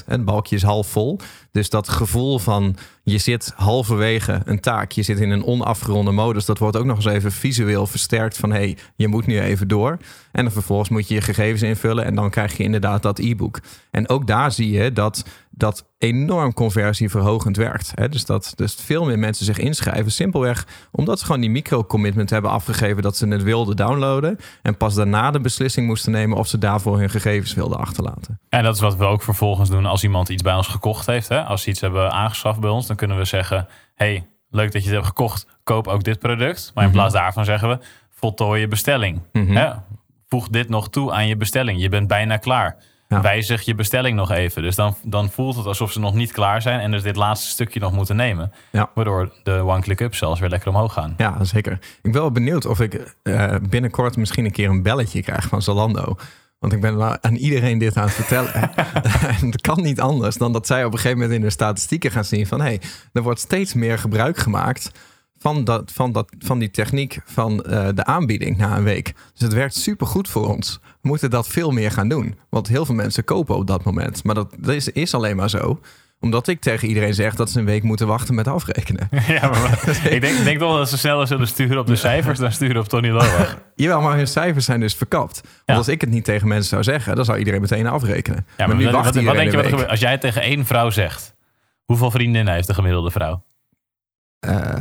Het 0.07 0.25
balkje 0.25 0.57
is 0.57 0.63
half 0.63 0.87
vol. 0.87 1.19
Dus 1.53 1.71
dat 1.71 1.89
gevoel 1.89 2.39
van 2.39 2.77
je 3.03 3.19
zit 3.19 3.53
halverwege 3.57 4.41
een 4.45 4.61
taak, 4.61 4.93
je 4.93 5.03
zit 5.03 5.21
in 5.21 5.31
een 5.31 5.45
onafgeronde 5.45 6.11
modus, 6.11 6.45
dat 6.45 6.59
wordt 6.59 6.77
ook 6.77 6.85
nog 6.85 6.97
eens 6.97 7.05
even 7.05 7.33
visueel 7.33 7.87
versterkt 7.87 8.37
van 8.37 8.51
hé, 8.51 8.59
hey, 8.59 8.77
je 8.97 9.09
moet 9.09 9.27
nu 9.27 9.41
even 9.41 9.69
door. 9.69 9.99
En 10.33 10.53
vervolgens 10.53 10.89
moet 10.89 11.09
je 11.09 11.15
je 11.15 11.21
gegevens 11.21 11.63
invullen 11.63 12.05
en 12.05 12.15
dan 12.15 12.31
krijg 12.31 12.57
je 12.57 12.63
inderdaad 12.63 13.03
dat 13.03 13.19
e-book. 13.19 13.61
En 13.91 14.09
ook 14.09 14.27
daar 14.27 14.53
zie 14.53 14.71
je 14.71 14.93
dat 14.93 15.25
dat 15.51 15.89
enorm 15.99 16.55
conversieverhogend 16.55 17.57
werkt. 17.57 17.93
Hè? 17.95 18.09
Dus 18.09 18.25
dat 18.25 18.53
dus 18.57 18.75
veel 18.75 19.05
meer 19.05 19.19
mensen 19.19 19.45
zich 19.45 19.59
inschrijven. 19.59 20.13
Simpelweg 20.13 20.67
omdat 20.91 21.19
ze 21.19 21.25
gewoon 21.25 21.41
die 21.41 21.51
micro-commitment 21.51 22.31
hebben 22.31 22.51
afgegeven 22.51 23.03
dat 23.03 23.17
ze 23.17 23.29
het 23.29 23.43
wilden 23.43 23.77
downloaden. 23.77 24.39
En 24.63 24.77
pas 24.77 24.95
daarna 24.95 25.31
de 25.31 25.41
beslissing 25.41 25.87
moesten 25.87 26.13
nemen 26.13 26.39
of 26.39 26.47
ze 26.47 26.59
daarvoor 26.59 26.99
hun 26.99 27.11
gegevens 27.11 27.55
wilden 27.55 27.79
achterlaten. 27.79 28.41
En 28.49 28.63
dat 28.63 28.75
is 28.75 28.81
wat 28.81 28.97
we 28.97 29.05
ook 29.05 29.23
vervolgens 29.23 29.71
doen 29.71 29.87
als 29.87 30.03
iemand 30.03 30.29
iets 30.29 30.43
bij 30.43 30.55
ons 30.55 30.67
gekocht 30.67 31.07
heeft. 31.07 31.29
Hè? 31.29 31.40
Als 31.47 31.63
ze 31.63 31.71
iets 31.71 31.81
hebben 31.81 32.13
aangeschaft 32.13 32.61
bij 32.61 32.71
ons, 32.71 32.87
dan 32.87 32.97
kunnen 32.97 33.17
we 33.17 33.25
zeggen: 33.25 33.69
hey, 33.95 34.27
leuk 34.51 34.73
dat 34.73 34.83
je 34.83 34.89
het 34.89 34.97
hebt 34.97 35.07
gekocht, 35.07 35.47
koop 35.65 35.87
ook 35.87 36.05
dit 36.05 36.19
product. 36.19 36.71
Maar 36.75 36.85
in 36.85 36.91
plaats 36.91 37.15
daarvan 37.15 37.45
zeggen 37.45 37.69
we: 37.69 37.79
voltooi 38.11 38.61
je 38.61 38.69
bestelling. 38.69 39.21
Mhm. 39.33 39.57
Hè? 39.57 39.73
Voeg 40.29 40.49
dit 40.49 40.69
nog 40.69 40.91
toe 40.91 41.13
aan 41.13 41.27
je 41.27 41.37
bestelling. 41.37 41.81
Je 41.81 41.89
bent 41.89 42.09
bijna 42.09 42.37
klaar. 42.37 42.77
Ja. 43.09 43.21
Wijzig 43.21 43.63
je 43.63 43.75
bestelling 43.75 44.17
nog 44.17 44.31
even. 44.31 44.63
Dus 44.63 44.77
dan, 44.77 44.95
dan 45.03 45.31
voelt 45.31 45.57
het 45.57 45.67
alsof 45.67 45.93
ze 45.93 46.01
nog 46.01 46.15
niet 46.15 46.33
klaar 46.33 46.63
zijn 46.63 46.81
en 46.81 46.91
dus 46.91 47.03
dit 47.03 47.17
laatste 47.17 47.49
stukje 47.49 47.81
nog 47.81 47.93
moeten 47.93 48.17
nemen. 48.17 48.53
Ja. 48.71 48.91
Waardoor 48.95 49.33
de 49.43 49.53
one-click-up 49.53 50.15
zelfs 50.15 50.41
weer 50.41 50.49
lekker 50.49 50.69
omhoog 50.69 50.93
gaan. 50.93 51.15
Ja, 51.17 51.45
zeker. 51.45 51.73
Ik 51.73 52.13
ben 52.13 52.21
wel 52.21 52.31
benieuwd 52.31 52.67
of 52.67 52.81
ik 52.81 53.15
eh, 53.23 53.55
binnenkort 53.71 54.17
misschien 54.17 54.45
een 54.45 54.53
keer 54.53 54.69
een 54.69 54.83
belletje 54.83 55.23
krijg 55.23 55.49
van 55.49 55.63
Zalando. 55.63 56.17
Want 56.61 56.73
ik 56.73 56.81
ben 56.81 57.23
aan 57.23 57.35
iedereen 57.35 57.79
dit 57.79 57.97
aan 57.97 58.05
het 58.05 58.13
vertellen. 58.13 58.55
en 59.41 59.51
het 59.51 59.61
kan 59.61 59.83
niet 59.83 60.01
anders 60.01 60.37
dan 60.37 60.53
dat 60.53 60.67
zij 60.67 60.85
op 60.85 60.93
een 60.93 60.99
gegeven 60.99 61.19
moment 61.19 61.37
in 61.39 61.45
de 61.45 61.51
statistieken 61.51 62.11
gaan 62.11 62.25
zien 62.25 62.47
van... 62.47 62.61
hé, 62.61 62.67
hey, 62.67 62.81
er 63.13 63.23
wordt 63.23 63.41
steeds 63.41 63.75
meer 63.75 63.99
gebruik 63.99 64.39
gemaakt 64.39 64.91
van, 65.39 65.65
dat, 65.65 65.93
van, 65.93 66.13
dat, 66.13 66.33
van 66.39 66.59
die 66.59 66.71
techniek 66.71 67.21
van 67.25 67.65
eh, 67.65 67.89
de 67.95 68.05
aanbieding 68.05 68.57
na 68.57 68.77
een 68.77 68.85
week. 68.85 69.15
Dus 69.33 69.43
het 69.43 69.53
werkt 69.53 69.75
supergoed 69.75 70.29
voor 70.29 70.49
ons. 70.49 70.81
We 70.83 71.09
moeten 71.09 71.31
dat 71.31 71.49
veel 71.49 71.71
meer 71.71 71.91
gaan 71.91 72.09
doen. 72.09 72.39
Want 72.49 72.69
heel 72.69 72.87
veel 72.87 72.95
mensen 72.95 73.25
kopen 73.25 73.57
op 73.57 73.67
dat 73.67 73.85
moment. 73.85 74.25
Maar 74.25 74.35
dat, 74.35 74.55
dat 74.59 74.75
is, 74.75 74.89
is 74.89 75.15
alleen 75.15 75.37
maar 75.37 75.51
zo 75.51 75.81
omdat 76.21 76.49
ik 76.49 76.61
tegen 76.61 76.89
iedereen 76.89 77.15
zeg 77.15 77.35
dat 77.35 77.51
ze 77.51 77.59
een 77.59 77.65
week 77.65 77.83
moeten 77.83 78.07
wachten 78.07 78.35
met 78.35 78.49
afrekenen. 78.49 79.09
Ja, 79.29 79.49
maar 79.51 79.89
ik 80.15 80.21
denk, 80.21 80.45
denk 80.45 80.59
toch 80.59 80.77
dat 80.77 80.89
ze 80.89 80.99
sneller 80.99 81.27
zullen 81.27 81.47
sturen 81.47 81.79
op 81.79 81.87
de 81.87 81.97
cijfers 81.97 82.39
dan 82.39 82.53
sturen 82.53 82.81
op 82.81 82.89
Tony 82.89 83.09
Lowach. 83.09 83.59
Jawel, 83.75 84.01
maar 84.01 84.17
hun 84.17 84.27
cijfers 84.27 84.65
zijn 84.65 84.81
dus 84.81 84.95
verkapt. 84.95 85.41
Want 85.43 85.55
Ja. 85.65 85.75
als 85.75 85.89
ik 85.89 86.01
het 86.01 86.11
niet 86.11 86.25
tegen 86.25 86.49
mensen 86.49 86.69
zou 86.69 86.83
zeggen, 86.83 87.17
dan 87.17 87.25
zou 87.25 87.39
iedereen 87.39 87.61
meteen 87.61 87.87
afrekenen. 87.87 88.47
Ja, 88.57 88.67
maar, 88.67 88.77
nu 88.77 88.85
wat, 88.85 88.93
wacht 88.93 89.05
wat, 89.05 89.15
denk 89.15 89.27
je 89.51 89.57
wat 89.57 89.65
er 89.65 89.71
gebeurt? 89.71 89.89
Als 89.89 90.01
jij 90.01 90.11
het 90.11 90.21
tegen 90.21 90.43
één 90.43 90.67
vrouw 90.67 90.91
zegt, 90.91 91.35
hoeveel 91.85 92.11
vriendinnen 92.11 92.55
heeft 92.55 92.67
de 92.67 92.75
gemiddelde 92.75 93.11
vrouw? 93.11 93.43
Eh, 94.41 94.75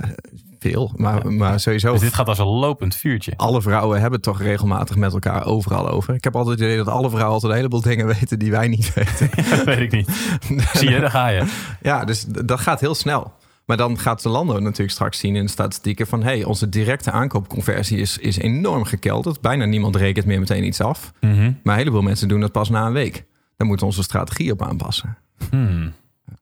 veel, 0.60 0.92
maar, 0.96 1.32
maar 1.32 1.60
sowieso... 1.60 1.92
Dus 1.92 2.02
dit 2.02 2.14
gaat 2.14 2.28
als 2.28 2.40
een 2.40 2.46
lopend 2.46 2.96
vuurtje. 2.96 3.34
Alle 3.36 3.62
vrouwen 3.62 3.96
hebben 4.00 4.14
het 4.14 4.24
toch 4.24 4.42
regelmatig 4.42 4.96
met 4.96 5.14
elkaar 5.14 5.46
overal 5.46 5.90
over. 5.90 6.14
Ik 6.14 6.24
heb 6.24 6.36
altijd 6.36 6.60
het 6.60 6.68
idee 6.68 6.78
dat 6.78 6.88
alle 6.88 7.10
vrouwen 7.10 7.34
altijd 7.34 7.52
een 7.52 7.58
heleboel 7.58 7.82
dingen 7.82 8.06
weten 8.20 8.40
die 8.40 8.52
wij 8.52 8.68
niet 8.68 8.94
weten. 8.94 9.30
Dat 9.56 9.64
weet 9.64 9.80
ik 9.80 9.92
niet. 9.92 10.10
Zie 10.78 10.90
je, 10.90 11.00
daar 11.00 11.10
ga 11.10 11.28
je. 11.28 11.46
ja, 11.82 12.06
dus 12.06 12.26
dat 12.26 12.60
gaat 12.60 12.80
heel 12.80 12.96
snel. 12.96 13.34
Maar 13.66 13.78
dan 13.78 14.00
gaat 14.00 14.22
Zalando 14.22 14.60
natuurlijk 14.60 14.92
straks 14.92 15.20
zien 15.20 15.36
in 15.36 15.46
de 15.46 15.52
statistieken 15.52 16.08
van... 16.08 16.24
hey, 16.24 16.44
onze 16.44 16.70
directe 16.70 17.12
aankoopconversie 17.12 17.98
is, 17.98 18.18
is 18.18 18.38
enorm 18.38 18.84
gekelderd. 18.84 19.42
Bijna 19.42 19.66
niemand 19.66 19.96
rekent 19.96 20.26
meer 20.26 20.40
meteen 20.40 20.66
iets 20.66 20.82
af. 20.82 21.14
Mhm. 21.22 21.52
Maar 21.64 21.74
een 21.74 21.80
heleboel 21.80 22.02
mensen 22.02 22.28
doen 22.28 22.40
dat 22.40 22.52
pas 22.52 22.70
na 22.70 22.86
een 22.86 22.94
week. 22.94 23.26
Daar 23.58 23.68
moeten 23.68 23.88
we 23.88 23.94
onze 23.94 24.04
strategie 24.04 24.52
op 24.52 24.62
aanpassen. 24.62 25.18
Hmm. 25.50 25.94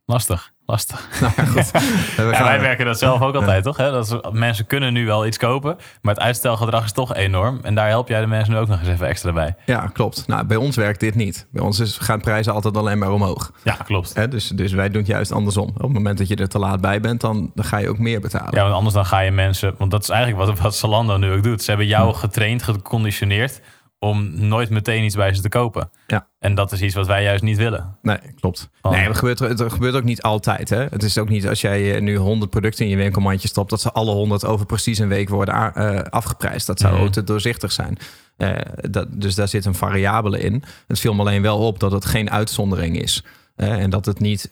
Lastig, 0.06 0.54
lastig. 0.68 1.08
Nou 1.22 1.34
ja, 1.36 1.44
goed. 1.46 1.72
We 2.18 2.24
Ja, 2.24 2.34
gaan- 2.34 2.44
wij 2.46 2.60
werken 2.60 2.86
dat 2.86 3.00
zelf 3.00 3.22
ook 3.22 3.36
altijd, 3.36 3.64
toch? 3.64 3.78
Hè? 3.78 3.92
Dat 3.92 4.06
is- 4.06 4.32
mensen 4.40 4.66
kunnen 4.68 4.94
nu 4.94 5.06
wel 5.06 5.26
iets 5.26 5.38
kopen, 5.38 5.78
maar 6.02 6.14
het 6.14 6.24
uitstelgedrag 6.24 6.84
is 6.84 6.92
toch 6.92 7.16
enorm. 7.16 7.60
En 7.64 7.76
daar 7.76 7.88
help 7.88 8.08
jij 8.08 8.20
de 8.20 8.28
mensen 8.28 8.54
nu 8.54 8.60
ook 8.60 8.68
nog 8.68 8.80
eens 8.80 8.88
even 8.90 9.08
extra 9.08 9.32
bij. 9.32 9.56
Ja, 9.66 9.90
klopt. 9.94 10.28
Nou, 10.28 10.46
bij 10.46 10.58
ons 10.58 10.76
werkt 10.76 11.00
dit 11.00 11.16
niet. 11.16 11.48
Bij 11.52 11.64
ons 11.64 11.80
is, 11.80 11.98
gaan 11.98 12.22
prijzen 12.22 12.54
altijd 12.54 12.78
alleen 12.78 12.98
maar 12.98 13.12
omhoog. 13.12 13.52
Ja, 13.64 13.74
klopt. 13.74 14.14
Hè, 14.14 14.28
dus, 14.28 14.48
dus 14.48 14.72
wij 14.72 14.90
doen 14.90 14.98
het 15.02 15.08
juist 15.08 15.32
andersom. 15.32 15.68
Op 15.68 15.82
het 15.82 15.94
moment 15.94 16.18
dat 16.18 16.28
je 16.28 16.36
er 16.36 16.50
te 16.50 16.60
laat 16.60 16.82
bij 16.82 17.00
bent, 17.00 17.22
dan, 17.22 17.52
dan 17.56 17.66
ga 17.66 17.78
je 17.78 17.90
ook 17.90 17.98
meer 18.00 18.20
betalen. 18.20 18.56
Ja, 18.56 18.62
want 18.62 18.74
anders 18.76 18.94
dan 18.96 19.06
ga 19.06 19.20
je 19.20 19.32
mensen... 19.32 19.76
Want 19.78 19.92
dat 19.92 20.02
is 20.04 20.10
eigenlijk 20.10 20.46
wat, 20.46 20.60
wat 20.60 20.76
Zalando 20.76 21.18
nu 21.18 21.32
ook 21.32 21.44
doet. 21.44 21.62
Ze 21.62 21.70
hebben 21.70 21.88
jou 21.88 22.14
getraind, 22.14 22.64
geconditioneerd... 22.64 23.62
om 24.00 24.48
nooit 24.48 24.70
meteen 24.70 25.04
iets 25.04 25.16
bij 25.16 25.34
ze 25.34 25.42
te 25.42 25.50
kopen. 25.50 25.90
Ja. 26.08 26.28
En 26.40 26.56
dat 26.56 26.72
is 26.72 26.82
iets 26.82 26.96
wat 26.96 27.08
wij 27.08 27.24
juist 27.24 27.44
niet 27.44 27.58
willen. 27.58 27.98
Nee, 28.02 28.18
klopt. 28.40 28.70
Nee, 28.82 29.08
het 29.08 29.18
gebeurt, 29.18 29.40
het 29.40 29.62
gebeurt 29.72 29.96
ook 29.96 30.04
niet 30.04 30.22
altijd. 30.22 30.70
Hè? 30.70 30.86
Het 30.90 31.04
is 31.04 31.18
ook 31.18 31.30
niet 31.30 31.48
als 31.48 31.62
jij 31.62 31.96
eh, 31.96 32.02
nu 32.02 32.16
100 32.16 32.50
producten 32.52 32.86
in 32.86 32.92
je 32.92 32.98
winkelmandje 32.98 33.48
stopt, 33.48 33.70
dat 33.70 33.82
ze 33.82 33.92
alle 33.92 34.12
100 34.12 34.46
over 34.46 34.66
precies 34.66 34.98
een 35.00 35.08
week 35.08 35.30
worden 35.30 35.74
eh, 35.76 36.00
afgeprijsd. 36.02 36.68
Dat 36.68 36.80
zou 36.80 36.94
Mhm. 36.94 37.04
ook 37.04 37.12
te 37.12 37.24
doorzichtig 37.24 37.72
zijn. 37.72 37.98
Eh, 38.38 38.56
dat, 38.90 39.08
dus 39.22 39.36
daar 39.36 39.48
zit 39.48 39.66
een 39.66 39.76
variabele 39.76 40.40
in. 40.40 40.64
Het 40.88 41.00
viel 41.00 41.14
me 41.14 41.20
alleen 41.20 41.42
wel 41.42 41.58
op 41.58 41.80
dat 41.80 41.92
het 41.92 42.06
geen 42.06 42.32
uitzondering 42.32 43.02
is. 43.02 43.24
En 43.56 43.90
dat 43.90 44.06
het, 44.06 44.20
niet, 44.20 44.50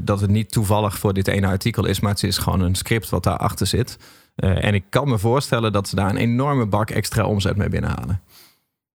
dat 0.00 0.20
het 0.20 0.30
niet 0.30 0.50
toevallig 0.52 0.98
voor 0.98 1.14
dit 1.14 1.28
ene 1.28 1.46
artikel 1.46 1.86
is, 1.86 2.00
maar 2.00 2.10
het 2.10 2.22
is 2.22 2.38
gewoon 2.38 2.60
een 2.60 2.74
script 2.74 3.08
wat 3.08 3.22
daarachter 3.22 3.66
zit. 3.66 3.98
En 4.36 4.74
ik 4.74 4.84
kan 4.90 5.08
me 5.08 5.18
voorstellen 5.18 5.72
dat 5.72 5.88
ze 5.88 5.94
daar 5.94 6.10
een 6.10 6.16
enorme 6.16 6.66
bak 6.66 6.90
extra 6.90 7.24
omzet 7.24 7.56
mee 7.56 7.68
binnenhalen. 7.68 8.20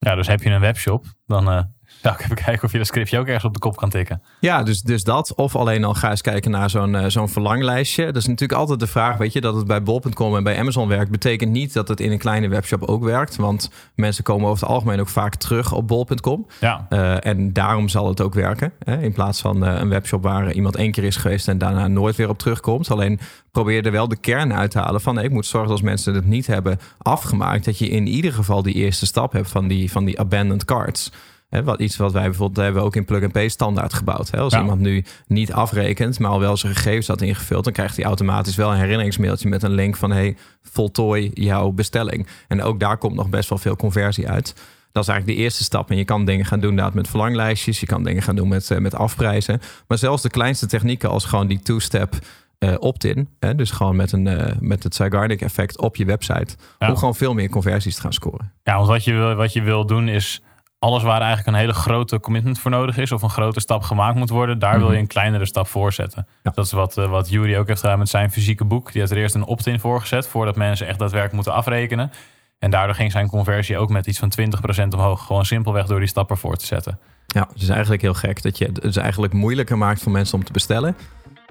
Ja, 0.03 0.15
dus 0.15 0.27
heb 0.27 0.41
je 0.41 0.49
een 0.49 0.59
webshop, 0.59 1.05
dan 1.25 1.73
eh, 1.93 2.01
Zou 2.01 2.15
ik 2.15 2.21
even 2.21 2.35
kijken 2.35 2.63
of 2.63 2.71
je 2.71 2.77
dat 2.77 2.87
scriptje 2.87 3.19
ook 3.19 3.25
ergens 3.25 3.43
op 3.43 3.53
de 3.53 3.59
kop 3.59 3.75
kan 3.75 3.89
tikken. 3.89 4.21
Ja, 4.39 4.63
dus, 4.63 4.81
dus 4.81 5.03
dat. 5.03 5.35
Of 5.35 5.55
alleen 5.55 5.83
al 5.83 5.93
ga 5.93 6.09
eens 6.09 6.21
kijken 6.21 6.51
naar 6.51 6.69
zo'n 6.69 6.93
uh, 6.93 7.05
zo'n 7.07 7.29
verlanglijstje. 7.29 8.05
Dat 8.05 8.15
is 8.15 8.27
natuurlijk 8.27 8.59
altijd 8.59 8.79
de 8.79 8.87
vraag, 8.87 9.17
weet 9.17 9.33
je, 9.33 9.41
dat 9.41 9.55
het 9.55 9.67
bij 9.67 9.83
bol.com 9.83 10.35
en 10.35 10.43
bij 10.43 10.59
Amazon 10.59 10.87
werkt, 10.87 11.11
betekent 11.11 11.51
niet 11.51 11.73
dat 11.73 11.87
het 11.87 11.99
in 11.99 12.11
een 12.11 12.17
kleine 12.17 12.47
webshop 12.47 12.83
ook 12.83 13.03
werkt. 13.03 13.35
Want 13.35 13.69
mensen 13.95 14.23
komen 14.23 14.49
over 14.49 14.63
het 14.63 14.73
algemeen 14.73 14.99
ook 14.99 15.09
vaak 15.09 15.35
terug 15.35 15.71
op 15.71 15.87
bol.com. 15.87 16.47
Ja. 16.59 16.87
Uh, 16.89 17.25
en 17.25 17.53
daarom 17.53 17.89
zal 17.89 18.07
het 18.07 18.21
ook 18.21 18.33
werken. 18.33 18.73
Hè? 18.83 19.01
In 19.01 19.13
plaats 19.13 19.41
van 19.41 19.63
uh, 19.63 19.79
een 19.79 19.89
webshop 19.89 20.23
waar 20.23 20.51
iemand 20.51 20.75
één 20.75 20.91
keer 20.91 21.03
is 21.03 21.15
geweest 21.15 21.47
en 21.47 21.57
daarna 21.57 21.87
nooit 21.87 22.15
weer 22.15 22.29
op 22.29 22.37
terugkomt. 22.37 22.91
Alleen 22.91 23.19
probeer 23.51 23.85
er 23.85 23.91
wel 23.91 24.07
de 24.07 24.15
kern 24.15 24.53
uit 24.53 24.71
te 24.71 24.79
halen 24.79 25.01
van 25.01 25.15
nee, 25.15 25.23
ik 25.23 25.31
moet 25.31 25.45
zorgen 25.45 25.69
dat 25.69 25.77
als 25.79 25.89
mensen 25.89 26.13
het 26.13 26.25
niet 26.25 26.47
hebben 26.47 26.79
afgemaakt, 26.97 27.65
dat 27.65 27.77
je 27.77 27.89
in 27.89 28.07
ieder 28.07 28.33
geval 28.33 28.61
die 28.63 28.73
eerste 28.73 29.05
stap 29.05 29.31
hebt 29.31 29.49
van 29.49 29.67
die, 29.67 29.91
van 29.91 30.05
die 30.05 30.19
abandoned 30.19 30.65
cards. 30.65 31.11
Wat, 31.61 31.79
iets 31.79 31.97
wat 31.97 32.11
wij 32.11 32.23
bijvoorbeeld 32.23 32.65
hebben 32.65 32.83
ook 32.83 32.95
in 32.95 33.05
plug-and-pay 33.05 33.47
standaard 33.49 33.93
gebouwd. 33.93 34.37
Als 34.37 34.53
Ja. 34.53 34.59
iemand 34.59 34.79
nu 34.81 35.03
niet 35.27 35.53
afrekent, 35.53 36.19
maar 36.19 36.31
al 36.31 36.39
wel 36.39 36.57
zijn 36.57 36.75
gegevens 36.75 37.07
had 37.07 37.21
ingevuld, 37.21 37.63
dan 37.63 37.73
krijgt 37.73 37.95
hij 37.95 38.05
automatisch 38.05 38.55
wel 38.55 38.71
een 38.71 38.77
herinneringsmailtje 38.79 39.49
met 39.49 39.63
een 39.63 39.71
link 39.71 39.95
van 39.95 40.11
hey, 40.11 40.35
voltooi 40.61 41.31
jouw 41.33 41.71
bestelling. 41.71 42.27
En 42.47 42.61
ook 42.61 42.79
daar 42.79 42.97
komt 42.97 43.15
nog 43.15 43.29
best 43.29 43.49
wel 43.49 43.57
veel 43.57 43.75
conversie 43.75 44.29
uit. 44.29 44.53
Dat 44.91 45.03
is 45.03 45.09
eigenlijk 45.09 45.39
de 45.39 45.43
eerste 45.43 45.63
stap. 45.63 45.89
En 45.89 45.97
je 45.97 46.05
kan 46.05 46.25
dingen 46.25 46.45
gaan 46.45 46.59
doen 46.59 46.79
met 46.93 47.07
verlanglijstjes. 47.07 47.79
Je 47.79 47.85
kan 47.85 48.03
dingen 48.03 48.21
gaan 48.23 48.35
doen 48.35 48.47
met, 48.47 48.71
eh, 48.71 48.77
met 48.77 48.95
afprijzen. 48.95 49.61
Maar 49.87 49.97
zelfs 49.97 50.21
de 50.21 50.29
kleinste 50.29 50.65
technieken 50.67 51.09
als 51.09 51.25
gewoon 51.25 51.47
die 51.47 51.59
two-step 51.59 52.15
eh, 52.57 52.73
opt-in. 52.79 53.29
Hè, 53.39 53.55
dus 53.55 53.71
gewoon 53.71 53.95
met, 53.95 54.11
een, 54.11 54.27
eh, 54.27 54.55
met 54.59 54.83
het 54.83 54.95
Zygarnik 54.95 55.41
effect 55.41 55.77
op 55.79 55.95
je 55.95 56.05
website. 56.05 56.55
Ja. 56.79 56.89
Om 56.89 56.97
gewoon 56.97 57.15
veel 57.15 57.33
meer 57.33 57.49
conversies 57.49 57.95
te 57.95 58.01
gaan 58.01 58.13
scoren. 58.13 58.51
Ja, 58.63 58.75
want 58.75 58.87
wat 58.87 59.03
je, 59.03 59.13
wil, 59.13 59.35
wat 59.35 59.53
je 59.53 59.61
wil 59.61 59.85
doen 59.85 60.07
is 60.07 60.41
alles 60.83 61.03
waar 61.03 61.19
eigenlijk 61.21 61.47
een 61.47 61.61
hele 61.61 61.73
grote 61.73 62.19
commitment 62.19 62.59
voor 62.59 62.71
nodig 62.71 62.97
is, 62.97 63.11
of 63.11 63.21
een 63.21 63.29
grote 63.29 63.59
stap 63.59 63.83
gemaakt 63.83 64.15
moet 64.17 64.29
worden, 64.29 64.59
daar 64.59 64.79
wil 64.79 64.91
je 64.91 64.97
een 64.99 65.07
kleinere 65.07 65.45
stap 65.45 65.67
voor 65.67 65.93
zetten. 65.93 66.27
Ja. 66.43 66.51
Dat 66.55 66.65
is 66.65 66.71
wat, 66.71 66.97
eh, 66.97 67.09
wat 67.09 67.29
Jury 67.29 67.55
ook 67.55 67.67
heeft 67.67 67.79
gedaan 67.81 67.97
met 67.99 68.09
zijn 68.09 68.31
fysieke 68.31 68.65
boek. 68.65 68.91
Die 68.91 68.99
heeft 69.01 69.13
er 69.13 69.17
eerst 69.17 69.35
een 69.35 69.45
opt-in 69.45 69.79
voor 69.79 69.99
gezet, 70.01 70.27
voordat 70.27 70.55
mensen 70.55 70.87
echt 70.87 70.99
daadwerkelijk 70.99 71.33
moeten 71.35 71.53
afrekenen. 71.53 72.11
En 72.59 72.71
daardoor 72.71 72.95
ging 72.95 73.11
zijn 73.11 73.27
conversie 73.27 73.77
ook 73.77 73.89
met 73.89 74.07
iets 74.07 74.19
van 74.19 74.29
20% 74.29 74.93
omhoog. 74.93 75.25
Gewoon 75.25 75.45
simpelweg 75.45 75.85
door 75.85 75.99
die 75.99 76.07
stap 76.07 76.29
ervoor 76.29 76.55
te 76.55 76.65
zetten. 76.65 76.99
Ja, 77.27 77.47
het 77.53 77.61
is 77.61 77.69
eigenlijk 77.69 78.01
heel 78.01 78.13
gek 78.13 78.41
dat 78.41 78.57
je 78.57 78.69
het 78.81 78.97
eigenlijk 78.97 79.33
moeilijker 79.33 79.77
maakt 79.77 80.01
voor 80.01 80.11
mensen 80.11 80.37
om 80.37 80.43
te 80.43 80.51
bestellen. 80.51 80.95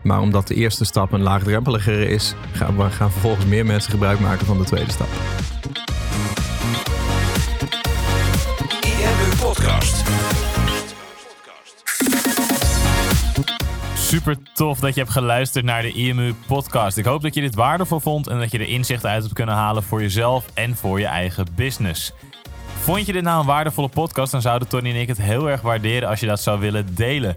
Maar 0.03 0.21
omdat 0.21 0.47
de 0.49 0.55
eerste 0.55 0.85
stap 0.85 1.13
een 1.13 1.23
laagdrempeliger 1.23 2.09
is, 2.09 2.35
gaan, 2.53 2.77
we- 2.77 2.91
gaan 2.91 3.11
vervolgens 3.11 3.47
meer 3.47 3.67
mensen 3.67 3.91
gebruik 3.91 4.21
maken 4.21 4.47
van 4.47 4.59
de 4.59 4.65
tweede 4.65 4.91
stap. 4.91 5.09
Super 14.13 14.37
tof 14.53 14.79
dat 14.79 14.95
je 14.95 15.01
hebt 15.01 15.13
geluisterd 15.13 15.65
naar 15.65 15.83
de 15.83 15.93
IMU 15.93 16.35
podcast. 16.47 16.97
Ik 16.97 17.05
hoop 17.05 17.23
dat 17.23 17.35
je 17.35 17.41
dit 17.41 17.55
waardevol 17.55 18.01
vond 18.01 18.27
en 18.27 18.39
dat 18.39 18.51
je 18.51 18.59
er 18.59 18.69
inzichten 18.69 19.11
uit 19.11 19.23
hebt 19.23 19.35
kunnen 19.35 19.55
halen 19.55 19.83
voor 19.83 20.01
jezelf 20.01 20.47
en 20.55 20.77
voor 20.77 21.01
je 21.01 21.07
eigen 21.07 21.47
business. 21.55 22.13
Vond 22.79 23.07
je 23.07 23.13
dit 23.13 23.23
nou 23.23 23.41
een 23.41 23.47
waardevolle 23.47 23.89
podcast, 23.89 24.33
dan 24.33 24.41
zouden 24.41 24.69
Tony 24.69 24.91
en 24.91 25.01
ik 25.01 25.09
het 25.09 25.23
heel 25.23 25.51
erg 25.51 25.61
waarderen 25.61 26.09
als 26.09 26.21
je 26.21 26.27
dat 26.27 26.41
zou 26.41 26.61
willen 26.61 26.95
delen. 26.95 27.37